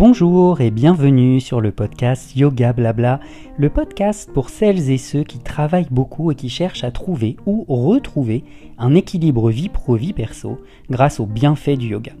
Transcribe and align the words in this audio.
Bonjour 0.00 0.62
et 0.62 0.70
bienvenue 0.70 1.42
sur 1.42 1.60
le 1.60 1.72
podcast 1.72 2.34
Yoga 2.34 2.72
Blabla, 2.72 3.20
le 3.58 3.68
podcast 3.68 4.32
pour 4.32 4.48
celles 4.48 4.90
et 4.90 4.96
ceux 4.96 5.24
qui 5.24 5.40
travaillent 5.40 5.90
beaucoup 5.90 6.30
et 6.30 6.34
qui 6.34 6.48
cherchent 6.48 6.84
à 6.84 6.90
trouver 6.90 7.36
ou 7.44 7.66
retrouver 7.68 8.42
un 8.78 8.94
équilibre 8.94 9.50
vie 9.50 9.68
pro-vie 9.68 10.14
perso 10.14 10.58
grâce 10.88 11.20
aux 11.20 11.26
bienfaits 11.26 11.76
du 11.76 11.88
yoga. 11.88 12.12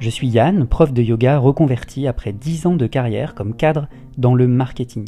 Je 0.00 0.10
suis 0.10 0.28
Yann, 0.28 0.66
prof 0.66 0.92
de 0.92 1.00
yoga 1.00 1.38
reconverti 1.38 2.06
après 2.06 2.34
10 2.34 2.66
ans 2.66 2.76
de 2.76 2.86
carrière 2.86 3.34
comme 3.34 3.56
cadre 3.56 3.88
dans 4.18 4.34
le 4.34 4.46
marketing. 4.46 5.06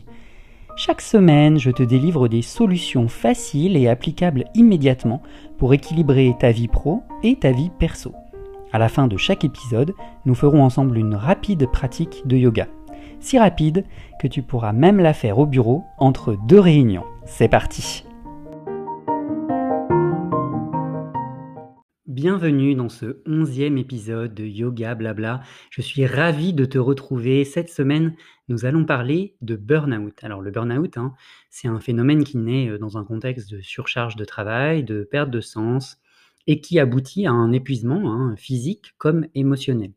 Chaque 0.74 1.02
semaine, 1.02 1.58
je 1.58 1.70
te 1.70 1.82
délivre 1.82 2.28
des 2.28 2.40
solutions 2.40 3.08
faciles 3.08 3.76
et 3.76 3.88
applicables 3.88 4.46
immédiatement 4.54 5.20
pour 5.58 5.74
équilibrer 5.74 6.34
ta 6.40 6.50
vie 6.50 6.68
pro 6.68 7.02
et 7.22 7.36
ta 7.36 7.52
vie 7.52 7.70
perso. 7.78 8.14
À 8.76 8.78
la 8.78 8.90
fin 8.90 9.08
de 9.08 9.16
chaque 9.16 9.42
épisode, 9.42 9.94
nous 10.26 10.34
ferons 10.34 10.62
ensemble 10.62 10.98
une 10.98 11.14
rapide 11.14 11.66
pratique 11.72 12.26
de 12.26 12.36
yoga. 12.36 12.68
Si 13.20 13.38
rapide 13.38 13.86
que 14.20 14.28
tu 14.28 14.42
pourras 14.42 14.74
même 14.74 15.00
la 15.00 15.14
faire 15.14 15.38
au 15.38 15.46
bureau 15.46 15.84
entre 15.96 16.36
deux 16.46 16.60
réunions. 16.60 17.06
C'est 17.24 17.48
parti 17.48 18.04
Bienvenue 22.06 22.74
dans 22.74 22.90
ce 22.90 23.22
onzième 23.24 23.78
épisode 23.78 24.34
de 24.34 24.44
Yoga 24.44 24.94
Blabla. 24.94 25.40
Je 25.70 25.80
suis 25.80 26.04
ravi 26.04 26.52
de 26.52 26.66
te 26.66 26.76
retrouver. 26.76 27.46
Cette 27.46 27.70
semaine, 27.70 28.14
nous 28.48 28.66
allons 28.66 28.84
parler 28.84 29.36
de 29.40 29.56
burn-out. 29.56 30.22
Alors 30.22 30.42
le 30.42 30.50
burn-out, 30.50 30.98
hein, 30.98 31.14
c'est 31.48 31.68
un 31.68 31.80
phénomène 31.80 32.24
qui 32.24 32.36
naît 32.36 32.68
euh, 32.68 32.78
dans 32.78 32.98
un 32.98 33.04
contexte 33.04 33.50
de 33.50 33.62
surcharge 33.62 34.16
de 34.16 34.26
travail, 34.26 34.84
de 34.84 35.02
perte 35.02 35.30
de 35.30 35.40
sens, 35.40 35.98
et 36.46 36.60
qui 36.60 36.78
aboutit 36.78 37.26
à 37.26 37.32
un 37.32 37.52
épuisement 37.52 38.12
hein, 38.12 38.36
physique 38.36 38.94
comme 38.98 39.26
émotionnel. 39.34 39.92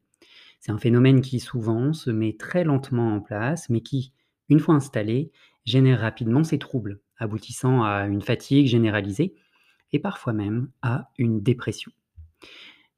C'est 0.59 0.71
un 0.71 0.77
phénomène 0.77 1.21
qui 1.21 1.39
souvent 1.39 1.93
se 1.93 2.09
met 2.09 2.35
très 2.37 2.63
lentement 2.63 3.15
en 3.15 3.21
place, 3.21 3.69
mais 3.69 3.81
qui, 3.81 4.11
une 4.49 4.59
fois 4.59 4.75
installé, 4.75 5.31
génère 5.65 6.01
rapidement 6.01 6.43
ses 6.43 6.59
troubles, 6.59 6.99
aboutissant 7.17 7.83
à 7.83 8.07
une 8.07 8.21
fatigue 8.21 8.67
généralisée 8.67 9.35
et 9.91 9.99
parfois 9.99 10.33
même 10.33 10.69
à 10.81 11.09
une 11.17 11.41
dépression. 11.41 11.91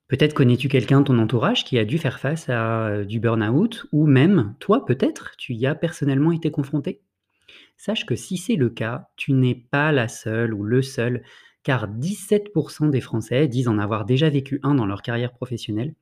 Peut-être 0.08 0.34
connais-tu 0.34 0.68
quelqu'un 0.68 1.00
de 1.00 1.06
ton 1.06 1.20
entourage 1.20 1.64
qui 1.64 1.80
a 1.80 1.86
dû 1.86 1.98
faire 1.98 2.20
face 2.20 2.50
à 2.50 2.88
euh, 2.88 3.06
du 3.06 3.22
burn-out, 3.22 3.86
ou 3.94 4.08
même 4.08 4.56
toi 4.60 4.86
peut-être, 4.86 5.38
tu 5.38 5.54
y 5.54 5.66
as 5.66 5.76
personnellement 5.76 6.34
été 6.34 6.52
confronté? 6.52 7.02
Sache 7.78 8.06
que 8.06 8.16
si 8.16 8.38
c'est 8.38 8.58
le 8.58 8.70
cas, 8.70 9.08
tu 9.16 9.32
n'es 9.32 9.56
pas 9.56 9.92
la 9.94 10.08
seule 10.08 10.54
ou 10.54 10.64
le 10.64 10.82
seul 10.82 11.24
car 11.64 11.88
17% 11.88 12.90
des 12.90 13.02
Français 13.02 13.48
disent 13.48 13.68
en 13.68 13.78
avoir 13.78 14.06
déjà 14.06 14.30
vécu 14.30 14.60
un 14.64 14.76
dans 14.76 14.86
leur 14.86 15.02
carrière 15.02 15.34
professionnelle, 15.34 15.96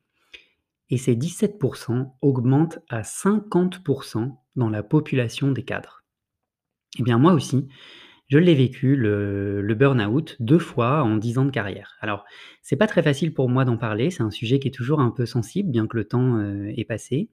et 0.90 0.96
ces 0.96 1.14
17% 1.14 2.12
augmentent 2.20 2.80
à 2.88 3.02
50% 3.02 4.36
dans 4.56 4.68
la 4.68 4.82
population 4.82 5.52
des 5.52 5.62
cadres. 5.62 6.04
Eh 6.98 7.02
bien 7.02 7.18
moi 7.18 7.32
aussi, 7.32 7.68
je 8.30 8.38
l'ai 8.38 8.54
vécu, 8.54 8.94
le, 8.94 9.74
burn-out, 9.74 10.36
deux 10.38 10.60
fois 10.60 11.02
en 11.02 11.16
10 11.16 11.38
ans 11.38 11.44
de 11.44 11.50
carrière. 11.50 11.96
Alors, 12.00 12.24
c'est 12.62 12.76
pas 12.76 12.86
très 12.86 13.02
facile 13.02 13.34
pour 13.34 13.48
moi 13.48 13.64
d'en 13.64 13.76
parler, 13.76 14.10
c'est 14.10 14.22
un 14.22 14.30
sujet 14.30 14.60
qui 14.60 14.68
est 14.68 14.72
toujours 14.72 15.00
un 15.00 15.10
peu 15.10 15.26
sensible, 15.26 15.68
bien 15.68 15.88
que 15.88 15.96
le 15.96 16.04
temps 16.04 16.36
euh, 16.38 16.72
est 16.76 16.84
passé. 16.84 17.28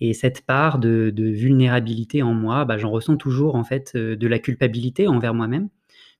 Et 0.00 0.12
cette 0.12 0.44
part 0.44 0.78
de, 0.78 1.10
vulnérabilité 1.16 2.22
en 2.22 2.34
moi, 2.34 2.66
bah, 2.66 2.76
j'en 2.76 2.90
ressens 2.90 3.16
toujours 3.16 3.54
en 3.54 3.64
fait 3.64 3.92
euh, 3.96 4.14
de 4.14 4.26
la 4.26 4.38
culpabilité 4.38 5.08
envers 5.08 5.32
moi-même, 5.32 5.70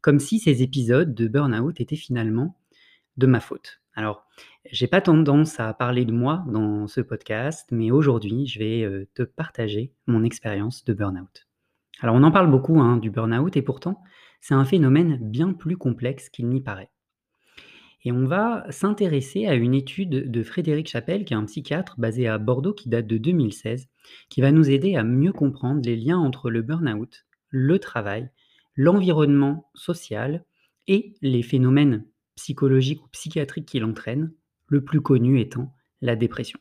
comme 0.00 0.18
si 0.18 0.38
ces 0.38 0.62
épisodes 0.62 1.14
de 1.14 1.28
burn-out 1.28 1.80
étaient 1.80 1.96
finalement 1.96 2.56
de 3.16 3.26
ma 3.26 3.40
faute. 3.40 3.80
Alors, 3.94 4.26
j'ai 4.70 4.86
pas 4.86 5.00
tendance 5.00 5.58
à 5.58 5.72
parler 5.72 6.04
de 6.04 6.12
moi 6.12 6.44
dans 6.48 6.86
ce 6.86 7.00
podcast, 7.00 7.66
mais 7.72 7.90
aujourd'hui, 7.90 8.46
je 8.46 8.58
vais 8.58 8.82
euh, 8.82 9.08
te 9.14 9.22
partager 9.22 9.92
mon 10.06 10.22
expérience 10.22 10.84
de 10.84 10.92
burn-out. 10.92 11.48
Alors, 12.00 12.14
on 12.14 12.22
en 12.22 12.30
parle 12.30 12.50
beaucoup 12.50 12.78
hein, 12.78 12.98
du 12.98 13.10
burn-out, 13.10 13.56
et 13.56 13.62
pourtant, 13.62 14.02
c'est 14.40 14.54
un 14.54 14.66
phénomène 14.66 15.18
bien 15.20 15.54
plus 15.54 15.78
complexe 15.78 16.28
qu'il 16.28 16.48
n'y 16.48 16.60
paraît. 16.60 16.90
Et 18.04 18.12
on 18.12 18.26
va 18.26 18.66
s'intéresser 18.70 19.46
à 19.46 19.54
une 19.54 19.74
étude 19.74 20.30
de 20.30 20.42
Frédéric 20.42 20.88
Chapelle, 20.88 21.24
qui 21.24 21.32
est 21.32 21.36
un 21.36 21.46
psychiatre 21.46 21.98
basé 21.98 22.28
à 22.28 22.38
Bordeaux 22.38 22.74
qui 22.74 22.88
date 22.88 23.06
de 23.06 23.16
2016, 23.16 23.88
qui 24.28 24.40
va 24.42 24.52
nous 24.52 24.70
aider 24.70 24.94
à 24.94 25.02
mieux 25.02 25.32
comprendre 25.32 25.80
les 25.84 25.96
liens 25.96 26.18
entre 26.18 26.50
le 26.50 26.62
burn-out, 26.62 27.26
le 27.48 27.78
travail 27.78 28.30
l'environnement 28.76 29.70
social 29.74 30.44
et 30.86 31.14
les 31.22 31.42
phénomènes 31.42 32.04
psychologiques 32.36 33.02
ou 33.02 33.08
psychiatriques 33.08 33.66
qui 33.66 33.80
l'entraînent, 33.80 34.32
le 34.68 34.84
plus 34.84 35.00
connu 35.00 35.40
étant 35.40 35.74
la 36.00 36.16
dépression. 36.16 36.60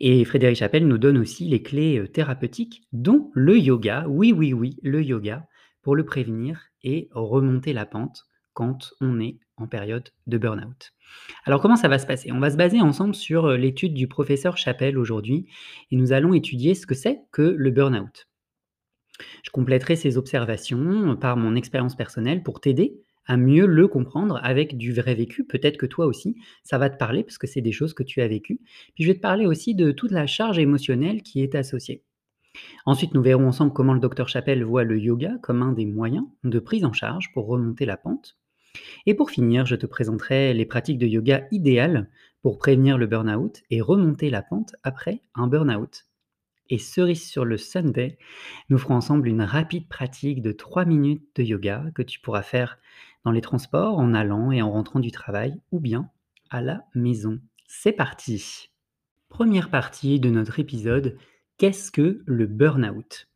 Et 0.00 0.24
Frédéric 0.24 0.56
Chapelle 0.56 0.88
nous 0.88 0.98
donne 0.98 1.18
aussi 1.18 1.44
les 1.44 1.62
clés 1.62 1.98
euh, 1.98 2.08
thérapeutiques, 2.08 2.82
dont 2.92 3.30
le 3.34 3.58
yoga, 3.58 4.06
oui, 4.08 4.32
oui, 4.32 4.52
oui, 4.52 4.76
le 4.82 5.02
yoga, 5.02 5.46
pour 5.82 5.94
le 5.94 6.04
prévenir 6.04 6.60
et 6.82 7.08
remonter 7.12 7.72
la 7.72 7.86
pente 7.86 8.24
quand 8.52 8.94
on 9.00 9.20
est 9.20 9.38
en 9.56 9.68
période 9.68 10.08
de 10.26 10.38
burn-out. 10.38 10.92
Alors 11.44 11.60
comment 11.60 11.76
ça 11.76 11.88
va 11.88 11.98
se 11.98 12.06
passer? 12.06 12.32
On 12.32 12.40
va 12.40 12.50
se 12.50 12.56
baser 12.56 12.80
ensemble 12.80 13.14
sur 13.14 13.46
euh, 13.46 13.56
l'étude 13.56 13.94
du 13.94 14.08
professeur 14.08 14.56
Chapelle 14.56 14.98
aujourd'hui 14.98 15.46
et 15.90 15.96
nous 15.96 16.12
allons 16.12 16.34
étudier 16.34 16.74
ce 16.74 16.86
que 16.86 16.94
c'est 16.94 17.20
que 17.30 17.42
le 17.42 17.70
burn-out. 17.70 18.26
Je 19.42 19.50
compléterai 19.50 19.96
ces 19.96 20.16
observations 20.16 21.16
par 21.16 21.36
mon 21.36 21.54
expérience 21.54 21.96
personnelle 21.96 22.42
pour 22.42 22.60
t'aider 22.60 23.00
à 23.26 23.36
mieux 23.36 23.66
le 23.66 23.88
comprendre 23.88 24.38
avec 24.42 24.76
du 24.76 24.92
vrai 24.92 25.14
vécu. 25.14 25.44
Peut-être 25.44 25.76
que 25.76 25.86
toi 25.86 26.06
aussi, 26.06 26.36
ça 26.62 26.78
va 26.78 26.90
te 26.90 26.98
parler 26.98 27.22
parce 27.22 27.38
que 27.38 27.46
c'est 27.46 27.60
des 27.60 27.72
choses 27.72 27.94
que 27.94 28.02
tu 28.02 28.20
as 28.20 28.28
vécues. 28.28 28.60
Puis 28.94 29.04
je 29.04 29.08
vais 29.08 29.14
te 29.14 29.20
parler 29.20 29.46
aussi 29.46 29.74
de 29.74 29.92
toute 29.92 30.10
la 30.10 30.26
charge 30.26 30.58
émotionnelle 30.58 31.22
qui 31.22 31.42
est 31.42 31.54
associée. 31.54 32.02
Ensuite, 32.86 33.14
nous 33.14 33.22
verrons 33.22 33.48
ensemble 33.48 33.72
comment 33.72 33.94
le 33.94 34.00
docteur 34.00 34.28
Chapelle 34.28 34.62
voit 34.62 34.84
le 34.84 34.98
yoga 34.98 35.38
comme 35.42 35.62
un 35.62 35.72
des 35.72 35.86
moyens 35.86 36.26
de 36.44 36.58
prise 36.58 36.84
en 36.84 36.92
charge 36.92 37.32
pour 37.32 37.46
remonter 37.46 37.84
la 37.84 37.96
pente. 37.96 38.36
Et 39.06 39.14
pour 39.14 39.30
finir, 39.30 39.66
je 39.66 39.76
te 39.76 39.86
présenterai 39.86 40.54
les 40.54 40.66
pratiques 40.66 40.98
de 40.98 41.06
yoga 41.06 41.46
idéales 41.50 42.10
pour 42.42 42.58
prévenir 42.58 42.98
le 42.98 43.06
burn-out 43.06 43.62
et 43.70 43.80
remonter 43.80 44.30
la 44.30 44.42
pente 44.42 44.74
après 44.82 45.22
un 45.34 45.46
burn-out. 45.46 46.04
Et 46.70 46.78
cerise 46.78 47.28
sur 47.28 47.44
le 47.44 47.58
Sunday, 47.58 48.18
nous 48.70 48.78
ferons 48.78 48.94
ensemble 48.94 49.28
une 49.28 49.42
rapide 49.42 49.88
pratique 49.88 50.40
de 50.40 50.52
3 50.52 50.86
minutes 50.86 51.26
de 51.36 51.42
yoga 51.42 51.84
que 51.94 52.02
tu 52.02 52.20
pourras 52.20 52.42
faire 52.42 52.78
dans 53.24 53.32
les 53.32 53.42
transports, 53.42 53.98
en 53.98 54.14
allant 54.14 54.50
et 54.50 54.62
en 54.62 54.70
rentrant 54.70 55.00
du 55.00 55.10
travail, 55.10 55.60
ou 55.72 55.80
bien 55.80 56.10
à 56.50 56.62
la 56.62 56.84
maison. 56.94 57.38
C'est 57.66 57.92
parti 57.92 58.70
Première 59.28 59.68
partie 59.68 60.20
de 60.20 60.30
notre 60.30 60.60
épisode, 60.60 61.18
qu'est-ce 61.58 61.90
que 61.90 62.22
le 62.24 62.46
burn-out? 62.46 63.28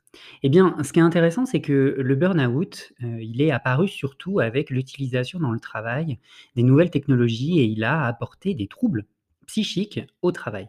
Eh 0.43 0.49
bien, 0.49 0.77
ce 0.83 0.93
qui 0.93 1.01
est 1.01 1.03
intéressant, 1.03 1.45
c'est 1.45 1.61
que 1.61 1.97
le 1.99 2.15
burn-out, 2.15 2.93
euh, 3.03 3.19
il 3.21 3.43
est 3.43 3.51
apparu 3.51 3.89
surtout 3.89 4.41
avec 4.41 4.71
l'utilisation 4.71 5.39
dans 5.39 5.51
le 5.51 5.61
travail 5.61 6.19
des 6.57 6.63
nouvelles 6.63 6.91
technologies 6.91 7.61
et 7.61 7.65
il 7.65 7.85
a 7.85 8.07
apporté 8.07 8.55
des 8.55 8.69
troubles 8.69 9.05
psychiques 9.47 10.01
au 10.23 10.33
travail. 10.33 10.69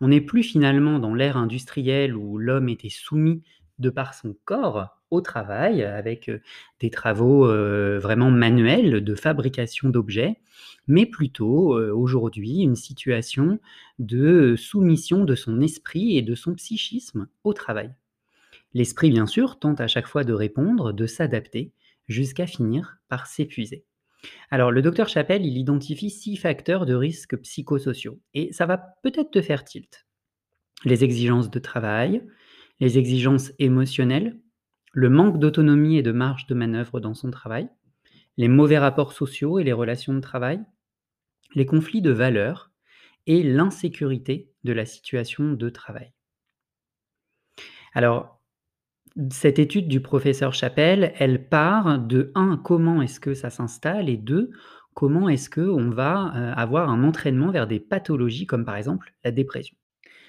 On 0.00 0.08
n'est 0.08 0.20
plus 0.20 0.42
finalement 0.42 0.98
dans 0.98 1.14
l'ère 1.14 1.36
industrielle 1.36 2.16
où 2.16 2.38
l'homme 2.38 2.68
était 2.68 2.88
soumis 2.88 3.42
de 3.78 3.90
par 3.90 4.14
son 4.14 4.36
corps 4.44 5.00
au 5.10 5.20
travail, 5.20 5.82
avec 5.82 6.28
euh, 6.28 6.38
des 6.78 6.90
travaux 6.90 7.46
euh, 7.46 7.98
vraiment 7.98 8.30
manuels 8.30 9.02
de 9.02 9.14
fabrication 9.14 9.88
d'objets, 9.88 10.36
mais 10.86 11.06
plutôt 11.06 11.76
euh, 11.76 11.92
aujourd'hui 11.92 12.60
une 12.60 12.76
situation 12.76 13.58
de 13.98 14.54
soumission 14.56 15.24
de 15.24 15.34
son 15.34 15.60
esprit 15.60 16.16
et 16.16 16.22
de 16.22 16.34
son 16.34 16.54
psychisme 16.54 17.26
au 17.42 17.52
travail. 17.52 17.92
L'esprit, 18.72 19.10
bien 19.10 19.26
sûr, 19.26 19.58
tente 19.58 19.80
à 19.80 19.88
chaque 19.88 20.06
fois 20.06 20.22
de 20.22 20.32
répondre, 20.32 20.92
de 20.92 21.06
s'adapter, 21.06 21.72
jusqu'à 22.06 22.46
finir 22.46 22.98
par 23.08 23.26
s'épuiser. 23.26 23.84
Alors, 24.50 24.70
le 24.70 24.82
docteur 24.82 25.08
Chapelle, 25.08 25.46
il 25.46 25.56
identifie 25.56 26.10
six 26.10 26.36
facteurs 26.36 26.86
de 26.86 26.94
risque 26.94 27.36
psychosociaux. 27.36 28.20
Et 28.34 28.52
ça 28.52 28.66
va 28.66 28.78
peut-être 28.78 29.30
te 29.30 29.42
faire 29.42 29.64
tilt. 29.64 30.06
Les 30.84 31.04
exigences 31.04 31.50
de 31.50 31.58
travail, 31.58 32.26
les 32.80 32.98
exigences 32.98 33.52
émotionnelles, 33.58 34.38
le 34.92 35.08
manque 35.08 35.38
d'autonomie 35.38 35.98
et 35.98 36.02
de 36.02 36.12
marge 36.12 36.46
de 36.46 36.54
manœuvre 36.54 37.00
dans 37.00 37.14
son 37.14 37.30
travail, 37.30 37.68
les 38.36 38.48
mauvais 38.48 38.78
rapports 38.78 39.12
sociaux 39.12 39.58
et 39.58 39.64
les 39.64 39.72
relations 39.72 40.14
de 40.14 40.20
travail, 40.20 40.60
les 41.54 41.66
conflits 41.66 42.02
de 42.02 42.10
valeurs 42.10 42.70
et 43.26 43.42
l'insécurité 43.42 44.50
de 44.64 44.72
la 44.72 44.86
situation 44.86 45.52
de 45.52 45.68
travail. 45.68 46.12
Alors, 47.92 48.39
cette 49.30 49.58
étude 49.58 49.88
du 49.88 50.00
professeur 50.00 50.54
Chapelle, 50.54 51.12
elle 51.18 51.48
part 51.48 51.98
de 51.98 52.30
1 52.34 52.60
comment 52.62 53.02
est-ce 53.02 53.20
que 53.20 53.34
ça 53.34 53.50
s'installe 53.50 54.08
et 54.08 54.16
2 54.16 54.50
comment 54.94 55.28
est-ce 55.28 55.48
qu'on 55.50 55.90
va, 55.90 56.32
euh, 56.36 56.52
avoir 56.54 56.90
un 56.90 57.04
entraînement 57.04 57.50
vers 57.50 57.66
des 57.66 57.80
pathologies 57.80 58.46
comme 58.46 58.64
par 58.64 58.76
exemple 58.76 59.14
la 59.24 59.30
dépression. 59.30 59.76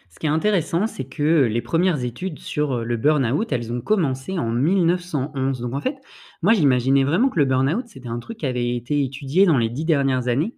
Ce 0.10 0.19
qui 0.19 0.25
est 0.25 0.30
intéressant, 0.30 0.88
c'est 0.88 1.06
que 1.06 1.44
les 1.44 1.62
premières 1.62 2.04
études 2.04 2.39
sur, 2.39 2.74
euh, 2.74 2.83
le 2.83 2.98
burn-out, 2.98 3.51
elles 3.51 3.72
ont 3.72 3.81
commencé 3.81 4.38
en 4.38 4.51
1911. 4.51 5.62
Donc 5.62 5.74
en 5.74 5.81
fait, 5.81 5.98
moi 6.42 6.54
j'imaginais 6.54 7.04
vraiment 7.04 7.30
que 7.30 7.39
le 7.39 7.45
burn-out, 7.45 7.88
c'était 7.88 8.10
un 8.10 8.19
truc 8.19 8.39
qui 8.39 8.45
avait 8.45 8.75
été 8.75 9.04
étudié 9.04 9.45
dans 9.45 9.57
les 9.57 9.69
10 9.69 9.86
dernières 9.86 10.27
années. 10.27 10.56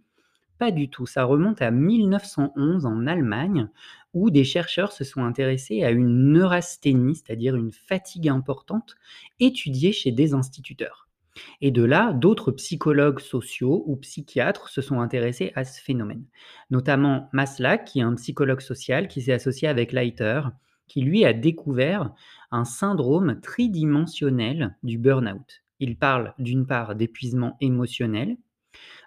pas 0.60 0.72
du 0.72 0.90
tout. 0.90 1.06
Ça 1.06 1.26
remonte 1.26 1.62
à 1.62 1.72
1911 1.72 2.86
en 2.86 3.06
Allemagne, 3.08 3.70
où 4.14 4.30
des 4.30 4.44
chercheurs 4.44 4.92
se 4.92 5.04
sont 5.04 5.24
intéressés 5.24 5.84
à 5.84 5.92
une 5.92 6.32
neurasthénie, 6.34 7.16
c'est-à-dire 7.16 7.56
une 7.56 7.72
fatigue 7.72 8.30
importante, 8.30 8.96
étudiée 9.40 9.92
chez 9.92 10.12
des 10.12 10.34
instituteurs. 10.34 11.08
Et 11.62 11.72
de 11.72 11.84
là, 11.84 12.14
d'autres 12.14 12.52
psychologues 12.52 13.20
sociaux 13.20 13.84
ou 13.88 13.96
psychiatres 13.98 14.70
se 14.70 14.82
sont 14.82 15.00
intéressés 15.00 15.52
à 15.56 15.64
ce 15.64 15.82
phénomène. 15.82 16.26
Notamment 16.70 17.30
Maslach, 17.34 17.86
qui 17.86 18.00
est 18.00 18.04
un 18.04 18.16
psychologue 18.16 18.62
social 18.62 19.08
qui 19.08 19.22
s'est 19.22 19.34
associé 19.34 19.68
avec 19.68 19.94
Leiter, 19.94 20.42
qui 20.88 21.02
lui 21.02 21.26
a 21.26 21.34
découvert 21.34 22.12
un 22.52 22.66
syndrome 22.66 23.40
tridimensionnel 23.42 24.78
du 24.84 24.98
burn-out. 24.98 25.64
Il 25.80 25.98
parle 25.98 26.34
d'une 26.38 26.68
part 26.68 26.96
d'épuisement 26.96 27.58
émotionnel, 27.62 28.38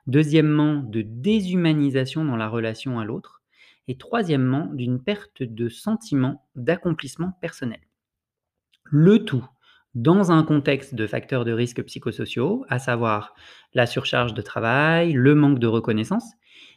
deuxièmement 0.07 0.83
de 0.83 1.03
déshumanisation 1.03 2.25
dans 2.25 2.37
la 2.37 2.49
relation 2.49 2.99
à 2.99 3.05
l'autre, 3.05 3.36
et 3.89 3.97
troisièmement 3.97 4.67
d'une 4.73 5.03
perte 5.03 5.43
de 5.43 5.69
sentiment 5.69 6.47
d'accomplissement 6.55 7.33
personnel. 7.41 7.81
Le 8.85 9.25
tout 9.25 9.47
dans 9.95 10.31
un 10.31 10.43
contexte 10.43 10.95
de 10.95 11.07
facteurs 11.07 11.47
de 11.47 11.53
risque 11.53 11.83
psychosociaux, 11.83 12.67
à 12.69 12.79
savoir 12.79 13.35
la 13.73 13.87
surcharge 13.87 14.35
de 14.35 14.43
travail, 14.43 15.15
le 15.15 15.35
manque 15.35 15.59
de 15.59 15.67
reconnaissance, 15.67 16.33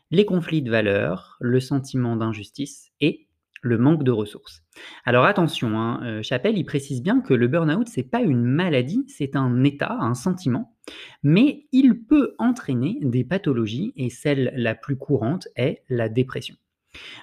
les 0.09 0.25
conflits 0.25 0.61
de 0.61 0.71
valeurs, 0.71 1.35
le 1.41 1.59
sentiment 1.59 2.15
d'injustice 2.15 2.91
et 3.01 3.27
le 3.61 3.77
manque 3.77 4.03
de 4.03 4.11
ressources. 4.11 4.63
Alors 5.03 5.25
attention, 5.25 5.77
hein, 5.77 6.01
euh, 6.05 6.23
Chapelle, 6.23 6.57
il 6.57 6.63
précise 6.63 7.03
bien 7.03 7.19
que 7.19 7.33
le 7.33 7.49
burn-out, 7.49 7.89
c'est 7.89 8.03
pas 8.03 8.21
une 8.21 8.43
maladie, 8.43 9.03
c'est 9.09 9.35
un 9.35 9.65
état, 9.65 9.97
un 9.99 10.13
sentiment, 10.13 10.77
mais 11.21 11.67
il 11.73 12.05
peut 12.05 12.35
entraîner 12.39 12.99
des 13.01 13.25
pathologies 13.25 13.91
et 13.97 14.09
celle 14.09 14.53
la 14.55 14.75
plus 14.75 14.95
courante 14.95 15.49
est 15.57 15.83
la 15.89 16.07
dépression. 16.07 16.55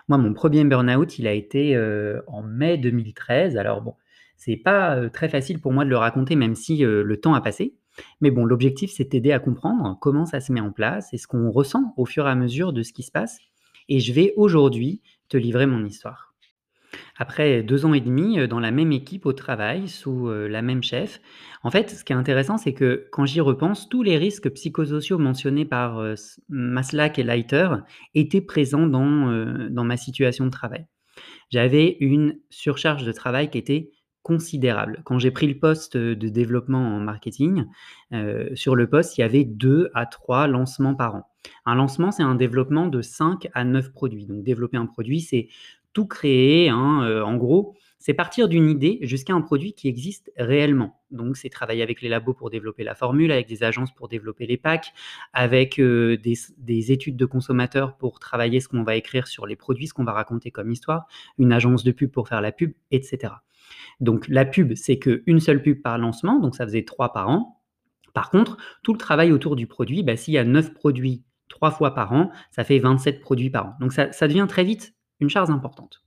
Moi, 0.09 0.19
mon 0.19 0.33
premier 0.33 0.65
burn-out, 0.65 1.19
il 1.19 1.27
a 1.27 1.33
été 1.33 1.77
euh, 1.77 2.21
en 2.27 2.43
mai 2.43 2.79
2013. 2.79 3.57
Alors 3.57 3.83
bon, 3.83 3.95
c'est 4.37 4.57
pas 4.57 5.09
très 5.11 5.29
facile 5.29 5.61
pour 5.61 5.73
moi 5.73 5.85
de 5.85 5.91
le 5.91 5.97
raconter, 5.97 6.37
même 6.37 6.55
si 6.55 6.79
le 6.79 7.17
temps 7.21 7.35
a 7.35 7.41
passé. 7.41 7.75
Mais 8.21 8.31
bon, 8.31 8.45
l'objectif, 8.45 8.91
c'est 8.93 9.11
d'aider 9.11 9.33
à 9.33 9.39
comprendre 9.39 9.99
comment 10.01 10.27
ça 10.27 10.41
se 10.41 10.53
met 10.53 10.61
en 10.61 10.73
place 10.73 11.13
et 11.13 11.19
ce 11.19 11.27
qu'on 11.27 11.51
ressent 11.51 11.95
au 11.97 12.05
fur 12.05 12.27
et 12.27 12.31
à 12.31 12.35
mesure 12.35 12.73
de 12.73 12.83
ce 12.83 12.93
qui 12.93 13.03
se 13.03 13.11
passe. 13.11 13.39
Et 13.89 14.01
je 14.01 14.13
vais 14.13 14.35
aujourd'hui 14.37 15.01
te 15.29 15.37
livrer 15.37 15.67
mon 15.67 15.85
histoire. 15.85 16.26
Après 17.19 17.63
deux 17.63 17.87
ans 17.87 17.95
et 17.95 18.01
demi 18.01 18.47
dans 18.49 18.61
la 18.61 18.71
même 18.71 18.93
équipe 18.93 19.27
au 19.27 19.33
travail, 19.33 19.89
sous 19.89 20.29
la 20.29 20.61
même 20.61 20.83
chef, 20.83 21.21
en 21.63 21.71
fait, 21.71 21.91
ce 21.91 22.05
qui 22.05 22.13
est 22.13 22.17
intéressant, 22.17 22.59
c'est 22.59 22.75
que 22.75 23.09
quand 23.11 23.25
j'y 23.25 23.41
repense, 23.41 23.89
tous 23.89 24.03
les 24.03 24.19
risques 24.19 24.51
psychosociaux 24.51 25.19
mentionnés 25.19 25.65
par 25.65 26.03
Maslach 26.49 27.19
et 27.19 27.23
Leiter 27.23 27.69
étaient 28.15 28.43
présents 28.43 28.87
dans, 28.87 29.69
dans 29.71 29.85
ma 29.85 29.97
situation 29.97 30.45
de 30.45 30.51
travail. 30.51 30.87
J'avais 31.51 31.97
une 32.01 32.39
surcharge 32.51 33.05
de 33.05 33.13
travail 33.13 33.51
qui 33.51 33.59
était 33.59 33.91
considérable. 34.27 35.03
Quand 35.05 35.21
j'ai 35.21 35.31
pris 35.31 35.47
le 35.47 35.57
poste 35.57 35.97
de 35.97 36.29
développement 36.29 36.81
en 36.81 36.99
marketing, 36.99 37.65
euh, 38.13 38.49
sur 38.57 38.75
le 38.75 38.89
poste, 38.89 39.17
il 39.17 39.21
y 39.21 39.25
avait 39.25 39.45
2 39.45 39.91
à 39.95 40.05
3 40.05 40.49
lancements 40.49 40.97
par 40.97 41.15
an. 41.15 41.23
Un 41.65 41.77
lancement, 41.77 42.11
c'est 42.11 42.25
un 42.25 42.35
développement 42.35 42.89
de 42.89 43.03
5 43.03 43.49
à 43.55 43.63
9 43.63 43.93
produits. 43.93 44.27
Donc 44.27 44.43
développer 44.43 44.79
un 44.79 44.87
produit, 44.87 45.21
c'est 45.21 45.47
tout 45.97 46.07
créer. 46.07 46.69
Hein, 46.69 47.05
euh, 47.05 47.23
en 47.23 47.37
gros, 47.37 47.75
c'est 47.99 48.13
partir 48.13 48.49
d'une 48.49 48.69
idée 48.69 48.99
jusqu'à 49.01 49.33
un 49.33 49.41
produit 49.41 49.73
qui 49.73 49.89
existe 49.89 50.31
réellement. 50.37 51.01
Donc, 51.11 51.39
c'est 51.39 51.49
travailler 51.49 51.83
avec 51.83 52.03
les 52.03 52.11
labos 52.11 52.35
pour 52.35 52.51
développer 52.51 52.85
la 52.85 52.95
formule, 52.95 53.33
avec 53.33 53.49
des 53.49 53.63
agences 53.63 53.95
pour 53.95 54.07
développer 54.09 54.47
les 54.47 54.59
packs, 54.59 54.93
avec 55.33 55.81
euh, 55.81 56.19
des, 56.19 56.35
des, 56.59 56.93
études 56.93 57.17
de 57.17 57.25
consommateurs 57.25 57.97
pour 57.97 58.21
travailler 58.21 58.61
ce 58.61 58.69
qu'on 58.69 58.83
va 58.83 58.95
écrire 58.95 59.27
sur 59.27 59.47
les 59.47 59.57
produits, 59.57 59.87
ce 59.87 59.95
qu'on 59.95 60.05
va 60.05 60.13
raconter 60.13 60.51
comme 60.51 60.71
histoire, 60.71 61.07
une 61.39 61.51
agence 61.51 61.83
de 61.83 61.93
pub 61.93 62.11
pour 62.11 62.29
faire 62.29 62.43
la 62.43 62.53
pub, 62.53 62.75
etc. 62.91 63.33
Donc 64.01 64.29
la 64.29 64.45
pub, 64.45 64.75
c'est 64.75 64.99
qu'une 64.99 65.41
seule 65.41 65.63
pub 65.63 65.81
par 65.81 65.97
lancement, 65.97 66.39
donc 66.41 66.57
ça 66.57 66.67
faisait 66.67 66.85
trois 66.85 67.15
par 67.15 67.31
an. 67.31 67.63
Par 68.13 68.29
contre, 68.29 68.59
tout 68.83 68.93
le 68.93 68.99
travail 68.99 69.33
autour 69.33 69.57
du 69.57 69.67
produit, 69.67 70.03
bah, 70.03 70.19
s'il 70.19 70.35
y 70.35 70.39
a 70.39 70.45
9 70.45 70.75
produits 70.75 71.25
trois 71.49 71.71
fois 71.71 71.95
par 71.95 72.13
an, 72.13 72.31
ça 72.51 72.65
fait 72.65 72.79
27 72.79 73.21
produits 73.21 73.51
par 73.51 73.67
an. 73.67 73.73
Donc 73.81 73.93
ça, 73.93 74.29
devient 74.29 74.47
très 74.49 74.65
vite 74.65 74.95
une 75.21 75.29
charge 75.31 75.51
importante. 75.51 76.03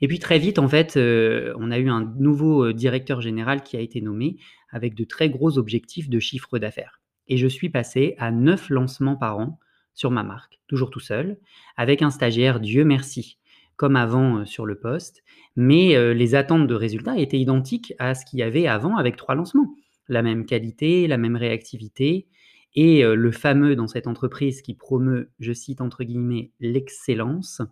Et 0.00 0.08
puis 0.08 0.18
très 0.18 0.38
vite, 0.38 0.58
en 0.58 0.68
fait, 0.68 0.96
euh, 0.96 1.54
on 1.58 1.70
a 1.70 1.78
eu 1.78 1.88
un 1.88 2.12
nouveau 2.18 2.64
euh, 2.64 2.72
directeur 2.72 3.20
général 3.20 3.62
qui 3.62 3.76
a 3.76 3.80
été 3.80 4.00
nommé 4.00 4.36
avec 4.70 4.94
de 4.94 5.04
très 5.04 5.30
gros 5.30 5.58
objectifs 5.58 6.08
de 6.08 6.18
chiffre 6.18 6.58
d'affaires. 6.58 7.00
Et 7.28 7.36
je 7.36 7.46
suis 7.46 7.70
passé 7.70 8.14
à 8.18 8.30
9 8.30 8.70
lancements 8.70 9.16
par 9.16 9.38
an 9.38 9.58
sur 9.94 10.10
ma 10.10 10.24
marque, 10.24 10.60
toujours 10.66 10.90
tout 10.90 11.00
seul, 11.00 11.38
avec 11.76 12.02
un 12.02 12.10
stagiaire, 12.10 12.58
Dieu 12.58 12.84
merci, 12.84 13.38
comme 13.76 13.96
avant 13.96 14.44
sur 14.44 14.66
le 14.66 14.74
poste, 14.74 15.22
mais 15.54 16.14
les 16.14 16.34
attentes 16.34 16.66
de 16.66 16.74
résultats 16.74 17.16
étaient 17.16 17.38
identiques 17.38 17.94
à 18.00 18.14
ce 18.14 18.26
qu'il 18.26 18.40
y 18.40 18.42
avait 18.42 18.66
avant 18.66 18.96
avec 18.96 19.16
trois 19.16 19.36
lancements. 19.36 19.72
La 20.08 20.22
même 20.22 20.46
qualité, 20.46 21.06
la 21.06 21.16
même 21.16 21.36
réactivité, 21.36 22.26
et 22.74 23.04
le 23.04 23.30
fameux 23.30 23.76
dans 23.76 23.86
cette 23.86 24.08
entreprise 24.08 24.62
qui 24.62 24.74
promeut, 24.74 25.30
je 25.38 25.52
cite 25.52 25.80
entre 25.80 26.02
guillemets, 26.02 26.50
l'excellence, 26.58 27.62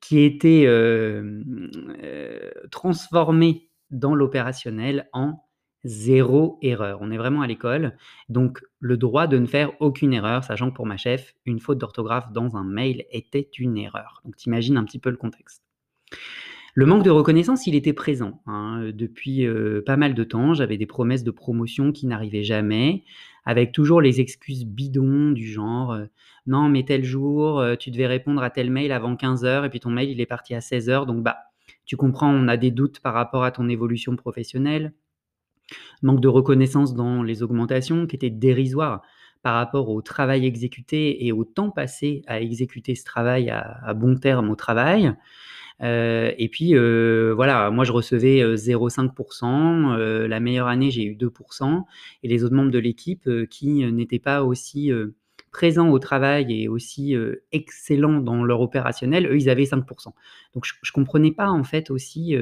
qui 0.00 0.20
était 0.20 0.66
transformé 2.70 3.68
dans 3.90 4.14
l'opérationnel 4.14 5.08
en 5.12 5.42
zéro 5.84 6.58
erreur. 6.62 6.98
On 7.00 7.10
est 7.10 7.16
vraiment 7.16 7.42
à 7.42 7.46
l'école. 7.46 7.96
Donc, 8.28 8.60
le 8.78 8.96
droit 8.96 9.26
de 9.26 9.38
ne 9.38 9.46
faire 9.46 9.72
aucune 9.80 10.12
erreur, 10.12 10.44
sachant 10.44 10.70
que 10.70 10.76
pour 10.76 10.86
ma 10.86 10.96
chef, 10.96 11.34
une 11.44 11.60
faute 11.60 11.78
d'orthographe 11.78 12.32
dans 12.32 12.56
un 12.56 12.64
mail 12.64 13.04
était 13.10 13.48
une 13.58 13.76
erreur. 13.76 14.22
Donc, 14.24 14.36
t'imagines 14.36 14.76
un 14.76 14.84
petit 14.84 14.98
peu 14.98 15.10
le 15.10 15.16
contexte. 15.16 15.62
Le 16.74 16.86
manque 16.86 17.04
de 17.04 17.10
reconnaissance, 17.10 17.66
il 17.66 17.74
était 17.74 17.92
présent 17.92 18.40
hein, 18.46 18.90
depuis 18.94 19.44
euh, 19.46 19.82
pas 19.84 19.98
mal 19.98 20.14
de 20.14 20.24
temps. 20.24 20.54
J'avais 20.54 20.78
des 20.78 20.86
promesses 20.86 21.24
de 21.24 21.30
promotion 21.30 21.92
qui 21.92 22.06
n'arrivaient 22.06 22.44
jamais, 22.44 23.04
avec 23.44 23.72
toujours 23.72 24.00
les 24.00 24.20
excuses 24.20 24.64
bidons 24.64 25.30
du 25.30 25.46
genre 25.46 25.92
euh, 25.92 26.06
non, 26.46 26.68
mais 26.68 26.84
tel 26.84 27.04
jour, 27.04 27.60
euh, 27.60 27.76
tu 27.76 27.90
devais 27.90 28.06
répondre 28.06 28.42
à 28.42 28.50
tel 28.50 28.70
mail 28.70 28.92
avant 28.92 29.16
15 29.16 29.44
heures 29.44 29.64
et 29.64 29.70
puis 29.70 29.80
ton 29.80 29.90
mail 29.90 30.10
il 30.10 30.20
est 30.20 30.26
parti 30.26 30.54
à 30.54 30.60
16 30.60 30.88
heures. 30.88 31.06
Donc 31.06 31.22
bah, 31.22 31.38
tu 31.84 31.96
comprends, 31.96 32.32
on 32.32 32.48
a 32.48 32.56
des 32.56 32.70
doutes 32.70 33.00
par 33.00 33.14
rapport 33.14 33.44
à 33.44 33.52
ton 33.52 33.68
évolution 33.68 34.16
professionnelle 34.16 34.92
manque 36.02 36.20
de 36.20 36.28
reconnaissance 36.28 36.94
dans 36.94 37.22
les 37.22 37.42
augmentations 37.42 38.06
qui 38.06 38.16
étaient 38.16 38.30
dérisoires 38.30 39.02
par 39.42 39.54
rapport 39.54 39.88
au 39.88 40.02
travail 40.02 40.46
exécuté 40.46 41.26
et 41.26 41.32
au 41.32 41.44
temps 41.44 41.70
passé 41.70 42.22
à 42.26 42.40
exécuter 42.40 42.94
ce 42.94 43.04
travail 43.04 43.50
à, 43.50 43.92
bon 43.94 44.16
terme 44.16 44.50
au 44.50 44.56
travail. 44.56 45.12
Euh, 45.82 46.32
et 46.38 46.48
puis 46.48 46.76
euh, 46.76 47.32
voilà, 47.34 47.70
moi 47.70 47.84
je 47.84 47.92
recevais 47.92 48.42
0,5%, 48.54 49.96
euh, 49.98 50.28
la 50.28 50.40
meilleure 50.40 50.68
année 50.68 50.90
j'ai 50.90 51.04
eu 51.04 51.14
2%, 51.14 51.84
et 52.22 52.28
les 52.28 52.44
autres 52.44 52.54
membres 52.54 52.70
de 52.70 52.78
l'équipe 52.78 53.28
qui 53.50 53.84
n'étaient 53.92 54.18
pas 54.18 54.44
aussi 54.44 54.92
présents 55.50 55.90
au 55.90 55.98
travail 55.98 56.62
et 56.62 56.68
aussi 56.68 57.14
excellents 57.50 58.20
dans 58.20 58.44
leur 58.44 58.60
opérationnel, 58.60 59.26
eux 59.26 59.36
ils 59.36 59.50
avaient 59.50 59.64
5%. 59.64 60.12
Donc 60.54 60.64
je, 60.64 60.74
je 60.82 60.92
comprenais 60.92 61.32
pas 61.32 61.48
en 61.48 61.64
fait 61.64 61.90
aussi 61.90 62.36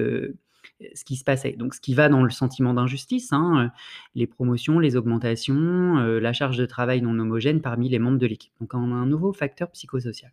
ce 0.95 1.05
qui 1.05 1.17
se 1.17 1.25
passait. 1.25 1.53
Donc, 1.53 1.75
ce 1.75 1.81
qui 1.81 1.93
va 1.93 2.09
dans 2.09 2.23
le 2.23 2.31
sentiment 2.31 2.73
d'injustice, 2.73 3.33
hein, 3.33 3.71
les 4.15 4.27
promotions, 4.27 4.79
les 4.79 4.97
augmentations, 4.97 5.97
la 5.97 6.33
charge 6.33 6.57
de 6.57 6.65
travail 6.65 7.03
non 7.03 7.19
homogène 7.19 7.61
parmi 7.61 7.91
les 7.91 7.99
membres 7.99 8.19
de 8.19 8.27
l'équipe. 8.27 8.53
Donc, 8.61 8.73
on 8.73 8.91
a 8.91 8.95
un 8.95 9.07
nouveau 9.07 9.33
facteur 9.35 9.71
psychosocial. 9.71 10.33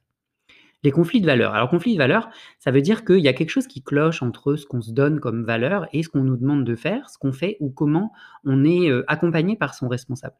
Les 0.83 0.91
conflits 0.91 1.21
de 1.21 1.25
valeurs. 1.25 1.53
Alors, 1.53 1.69
conflit 1.69 1.93
de 1.93 1.97
valeurs, 1.97 2.29
ça 2.59 2.71
veut 2.71 2.81
dire 2.81 3.03
qu'il 3.03 3.19
y 3.19 3.27
a 3.27 3.33
quelque 3.33 3.49
chose 3.49 3.67
qui 3.67 3.81
cloche 3.81 4.21
entre 4.21 4.55
ce 4.55 4.65
qu'on 4.65 4.81
se 4.81 4.91
donne 4.91 5.19
comme 5.19 5.43
valeur 5.43 5.87
et 5.91 6.03
ce 6.03 6.09
qu'on 6.09 6.23
nous 6.23 6.37
demande 6.37 6.63
de 6.63 6.75
faire, 6.75 7.09
ce 7.09 7.17
qu'on 7.17 7.33
fait 7.33 7.57
ou 7.59 7.69
comment 7.69 8.11
on 8.45 8.63
est 8.63 8.89
euh, 8.89 9.03
accompagné 9.07 9.55
par 9.55 9.73
son 9.73 9.87
responsable. 9.87 10.35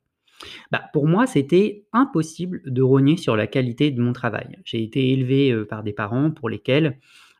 Bah, 0.71 0.83
pour 0.93 1.07
moi, 1.07 1.25
c'était 1.25 1.85
impossible 1.93 2.61
de 2.65 2.81
rogner 2.83 3.17
sur 3.17 3.35
la 3.35 3.47
qualité 3.47 3.89
de 3.89 4.01
mon 4.01 4.13
travail. 4.13 4.59
J'ai 4.63 4.83
été 4.83 5.11
élevé 5.11 5.65
par 5.65 5.81
des 5.81 5.93
parents 5.93 6.29
pour 6.29 6.47
lesquels 6.47 6.99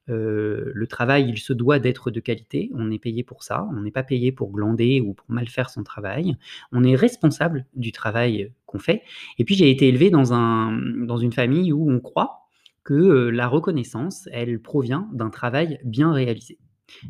euh, 0.10 0.72
le 0.74 0.88
travail, 0.88 1.30
il 1.30 1.38
se 1.38 1.54
doit 1.54 1.80
d'être 1.80 2.12
de 2.12 2.20
qualité. 2.20 2.72
On 2.74 2.92
est 2.92 3.00
payé 3.00 3.24
pour 3.24 3.44
ça. 3.44 3.68
On 3.76 3.82
n'est 3.82 3.92
pas 3.92 4.04
payé 4.04 4.32
pour 4.32 4.52
glander 4.52 5.02
ou 5.02 5.14
pour 5.14 5.30
mal 5.30 5.48
faire 5.48 5.70
son 5.70 5.84
travail. 5.84 6.38
On 6.72 6.84
est 6.84 6.96
responsable 6.96 7.66
du 7.76 7.92
travail 7.92 8.52
qu'on 8.66 8.80
fait. 8.80 9.04
Et 9.38 9.44
puis, 9.44 9.56
j'ai 9.56 9.70
été 9.70 9.88
élevé 9.88 10.10
dans, 10.10 10.34
un, 10.34 10.72
dans 10.72 11.18
une 11.18 11.34
famille 11.34 11.74
où 11.74 11.90
on 11.90 12.00
croit 12.00 12.47
que 12.88 13.28
la 13.28 13.50
reconnaissance, 13.50 14.30
elle 14.32 14.62
provient 14.62 15.10
d'un 15.12 15.30
travail 15.30 15.78
bien 15.84 16.14
réalisé. 16.14 16.58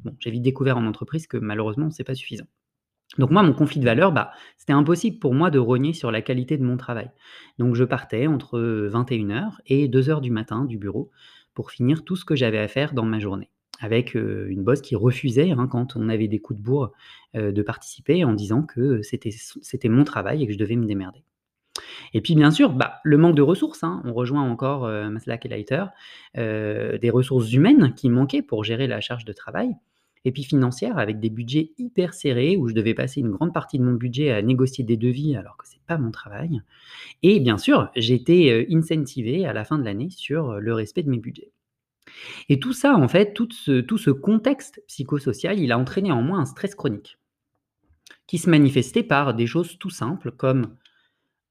Bon, 0.03 0.15
j'ai 0.17 0.31
vite 0.31 0.41
découvert 0.41 0.75
en 0.75 0.87
entreprise 0.87 1.27
que 1.27 1.37
malheureusement, 1.37 1.91
c'est 1.91 2.03
pas 2.03 2.15
suffisant. 2.15 2.47
Donc 3.19 3.29
moi, 3.29 3.43
mon 3.43 3.53
conflit 3.53 3.79
de 3.79 3.85
valeurs, 3.85 4.11
bah, 4.11 4.31
c'était 4.57 4.73
impossible 4.73 5.19
pour 5.19 5.35
moi 5.35 5.51
de 5.51 5.59
rogner 5.59 5.93
sur 5.93 6.09
la 6.09 6.23
qualité 6.23 6.57
de 6.57 6.63
mon 6.63 6.77
travail. 6.77 7.11
Donc 7.59 7.75
je 7.75 7.83
partais 7.83 8.25
entre 8.25 8.59
21h 8.91 9.51
et 9.67 9.87
2h 9.87 10.19
du 10.19 10.31
matin 10.31 10.65
du 10.65 10.79
bureau 10.79 11.11
pour 11.53 11.69
finir 11.69 12.03
tout 12.03 12.15
ce 12.15 12.25
que 12.25 12.35
j'avais 12.35 12.57
à 12.57 12.67
faire 12.67 12.95
dans 12.95 13.05
ma 13.05 13.19
journée. 13.19 13.51
Avec 13.79 14.15
une 14.15 14.63
boss 14.63 14.81
qui 14.81 14.95
refusait, 14.95 15.51
hein, 15.51 15.67
quand 15.69 15.95
on 15.95 16.09
avait 16.09 16.27
des 16.27 16.39
coups 16.39 16.59
de 16.59 16.65
bourre, 16.65 16.91
de 17.35 17.61
participer 17.61 18.23
en 18.23 18.33
disant 18.33 18.63
que 18.63 19.03
c'était 19.03 19.89
mon 19.89 20.05
travail 20.05 20.41
et 20.41 20.47
que 20.47 20.53
je 20.53 20.57
devais 20.57 20.75
me 20.75 20.87
démerder. 20.87 21.23
Et 22.13 22.21
puis 22.21 22.35
bien 22.35 22.51
sûr, 22.51 22.71
bah, 22.71 22.99
le 23.03 23.17
manque 23.17 23.35
de 23.35 23.41
ressources, 23.41 23.83
hein. 23.83 24.01
on 24.05 24.13
rejoint 24.13 24.43
encore 24.43 24.85
euh, 24.85 25.09
et 25.09 25.47
Leiter, 25.47 25.85
euh, 26.37 26.97
des 26.97 27.09
ressources 27.09 27.51
humaines 27.53 27.93
qui 27.95 28.09
manquaient 28.09 28.41
pour 28.41 28.63
gérer 28.63 28.87
la 28.87 29.01
charge 29.01 29.25
de 29.25 29.33
travail, 29.33 29.75
et 30.25 30.31
puis 30.31 30.43
financière 30.43 30.97
avec 30.97 31.19
des 31.19 31.29
budgets 31.29 31.71
hyper 31.77 32.13
serrés 32.13 32.57
où 32.57 32.67
je 32.67 32.73
devais 32.73 32.93
passer 32.93 33.21
une 33.21 33.31
grande 33.31 33.53
partie 33.53 33.79
de 33.79 33.83
mon 33.83 33.93
budget 33.93 34.31
à 34.31 34.41
négocier 34.41 34.83
des 34.83 34.97
devis 34.97 35.35
alors 35.35 35.57
que 35.57 35.67
c'est 35.67 35.81
pas 35.87 35.97
mon 35.97 36.11
travail. 36.11 36.61
Et 37.23 37.39
bien 37.39 37.57
sûr, 37.57 37.89
j'étais 37.95 38.49
euh, 38.51 38.75
incentivé 38.75 39.45
à 39.45 39.53
la 39.53 39.63
fin 39.63 39.77
de 39.77 39.83
l'année 39.83 40.09
sur 40.09 40.59
le 40.59 40.73
respect 40.73 41.03
de 41.03 41.09
mes 41.09 41.19
budgets. 41.19 41.51
Et 42.49 42.59
tout 42.59 42.73
ça, 42.73 42.95
en 42.95 43.07
fait, 43.07 43.33
tout 43.33 43.49
ce, 43.51 43.81
tout 43.81 43.97
ce 43.97 44.09
contexte 44.09 44.81
psychosocial, 44.87 45.59
il 45.59 45.71
a 45.71 45.77
entraîné 45.77 46.11
en 46.11 46.21
moi 46.21 46.39
un 46.39 46.45
stress 46.45 46.75
chronique 46.75 47.17
qui 48.27 48.37
se 48.37 48.49
manifestait 48.49 49.03
par 49.03 49.33
des 49.33 49.47
choses 49.47 49.77
tout 49.79 49.89
simples 49.89 50.31
comme 50.31 50.75